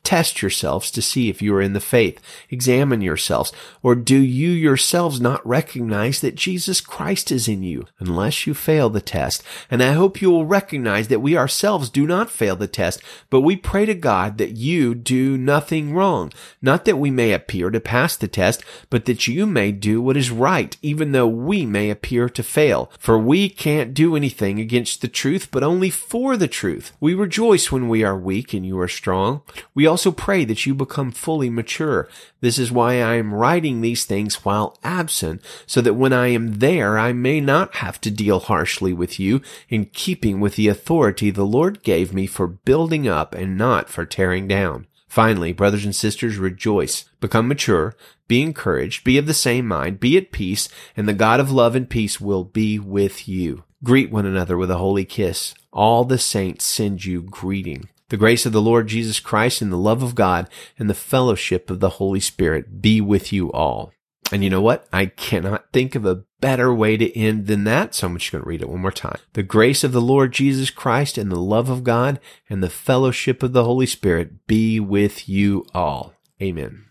Test 0.08 0.42
yourselves 0.42 0.90
to 0.92 1.02
see 1.02 1.28
if 1.28 1.42
you 1.42 1.54
are 1.54 1.62
in 1.62 1.74
the 1.74 1.82
faith. 1.82 2.22
Examine 2.50 3.02
yourselves. 3.02 3.52
Or 3.84 3.94
do 3.94 4.16
you 4.18 4.52
yourselves 4.52 5.20
not 5.20 5.46
recognize 5.46 6.22
that 6.22 6.34
Jesus 6.34 6.80
Christ 6.80 7.30
is 7.30 7.50
in 7.50 7.62
you 7.62 7.88
unless 8.00 8.48
you 8.48 8.54
fail 8.54 8.90
the 8.90 9.02
test? 9.02 9.44
And 9.70 9.84
I 9.84 9.92
hope 9.92 10.22
you 10.22 10.32
will 10.32 10.46
recognize 10.46 11.10
that 11.10 11.20
we 11.20 11.36
ourselves 11.36 11.90
do 11.90 12.08
not 12.08 12.30
fail 12.30 12.56
the 12.56 12.70
test, 12.70 13.02
but 13.30 13.42
we 13.42 13.58
pray 13.58 13.86
to 13.86 13.94
God 13.94 14.38
that 14.38 14.52
you 14.52 14.96
do 14.96 15.38
nothing 15.38 15.94
wrong. 15.94 16.32
Not 16.62 16.86
that 16.86 16.96
we 16.96 17.12
may 17.12 17.34
appear 17.34 17.70
to 17.70 17.82
pass 17.82 18.16
the 18.16 18.30
test, 18.30 18.64
but 18.90 19.04
that 19.08 19.28
you 19.28 19.46
may 19.46 19.74
do 19.74 20.02
what 20.02 20.16
is 20.16 20.32
right, 20.32 20.78
even 20.82 21.12
though 21.12 21.28
we 21.28 21.66
may 21.66 21.90
appear 21.90 22.30
to 22.30 22.44
fail. 22.44 22.90
For 22.98 23.20
we 23.20 23.50
can't 23.50 23.94
do 23.94 24.16
anything 24.16 24.58
against 24.58 25.02
the 25.02 25.10
truth, 25.10 25.50
but 25.52 25.64
only 25.64 25.90
for 25.90 26.38
the 26.38 26.48
truth. 26.48 26.94
We 27.02 27.14
rejoice 27.14 27.74
when 27.74 27.90
we 27.90 28.06
are 28.06 28.18
weak 28.18 28.54
and 28.54 28.66
you 28.66 28.80
are 28.80 28.88
strong. 28.88 29.42
We 29.76 29.86
also 29.86 29.97
also 29.98 30.12
pray 30.12 30.46
that 30.46 30.64
you 30.68 30.76
become 30.76 31.10
fully 31.10 31.50
mature. 31.50 32.08
This 32.40 32.60
is 32.60 32.72
why 32.72 33.02
I 33.02 33.16
am 33.16 33.34
writing 33.34 33.82
these 33.82 34.06
things 34.06 34.46
while 34.46 34.78
absent, 34.84 35.42
so 35.66 35.82
that 35.82 35.96
when 35.96 36.14
I 36.14 36.28
am 36.28 36.60
there, 36.60 37.00
I 37.00 37.14
may 37.14 37.42
not 37.42 37.78
have 37.78 38.00
to 38.02 38.12
deal 38.12 38.40
harshly 38.40 38.94
with 38.94 39.20
you 39.20 39.42
in 39.70 39.86
keeping 39.86 40.40
with 40.40 40.56
the 40.56 40.68
authority 40.68 41.32
the 41.32 41.48
Lord 41.48 41.82
gave 41.82 42.14
me 42.14 42.28
for 42.28 42.46
building 42.46 43.08
up 43.08 43.34
and 43.34 43.58
not 43.58 43.90
for 43.90 44.06
tearing 44.06 44.48
down. 44.48 44.86
Finally, 45.08 45.52
brothers 45.52 45.84
and 45.84 45.96
sisters, 45.96 46.38
rejoice, 46.38 47.06
become 47.20 47.48
mature, 47.48 47.96
be 48.28 48.44
encouraged, 48.44 49.04
be 49.04 49.18
of 49.18 49.26
the 49.26 49.34
same 49.34 49.68
mind, 49.68 50.00
be 50.00 50.16
at 50.16 50.32
peace, 50.32 50.70
and 50.96 51.10
the 51.10 51.14
God 51.14 51.40
of 51.40 51.52
love 51.52 51.76
and 51.76 51.90
peace 51.90 52.22
will 52.22 52.44
be 52.44 52.78
with 52.78 53.28
you. 53.28 53.64
Greet 53.84 54.12
one 54.12 54.28
another 54.28 54.58
with 54.58 54.70
a 54.70 54.78
holy 54.78 55.06
kiss. 55.06 55.56
All 55.74 56.04
the 56.04 56.20
saints 56.20 56.66
send 56.66 57.04
you 57.04 57.24
greeting. 57.24 57.90
The 58.10 58.18
grace 58.18 58.46
of 58.46 58.54
the 58.54 58.62
Lord 58.62 58.88
Jesus 58.88 59.20
Christ 59.20 59.62
and 59.62 59.72
the 59.72 59.78
love 59.78 60.02
of 60.02 60.16
God 60.16 60.50
and 60.80 60.90
the 60.90 60.94
fellowship 60.94 61.70
of 61.70 61.80
the 61.80 61.92
Holy 61.92 62.20
Spirit 62.20 62.82
be 62.82 63.02
with 63.02 63.34
you 63.34 63.52
all. 63.52 63.92
And 64.32 64.44
you 64.44 64.50
know 64.50 64.62
what? 64.62 64.88
I 64.92 65.08
cannot 65.08 65.72
think 65.72 65.96
of 65.96 66.06
a 66.06 66.24
better 66.40 66.74
way 66.74 66.98
to 66.98 67.18
end 67.18 67.48
than 67.48 67.64
that. 67.66 67.96
So 67.96 68.08
I'm 68.08 68.18
just 68.18 68.32
going 68.32 68.44
to 68.44 68.48
read 68.48 68.62
it 68.62 68.70
one 68.70 68.82
more 68.82 68.92
time. 68.92 69.20
The 69.34 69.44
grace 69.44 69.84
of 69.84 69.92
the 69.92 70.02
Lord 70.02 70.34
Jesus 70.34 70.70
Christ 70.70 71.18
and 71.18 71.32
the 71.32 71.40
love 71.40 71.70
of 71.70 71.84
God 71.84 72.20
and 72.50 72.62
the 72.62 72.70
fellowship 72.70 73.44
of 73.44 73.54
the 73.54 73.64
Holy 73.64 73.86
Spirit 73.86 74.48
be 74.48 74.80
with 74.80 75.30
you 75.30 75.66
all. 75.74 76.14
Amen. 76.42 76.87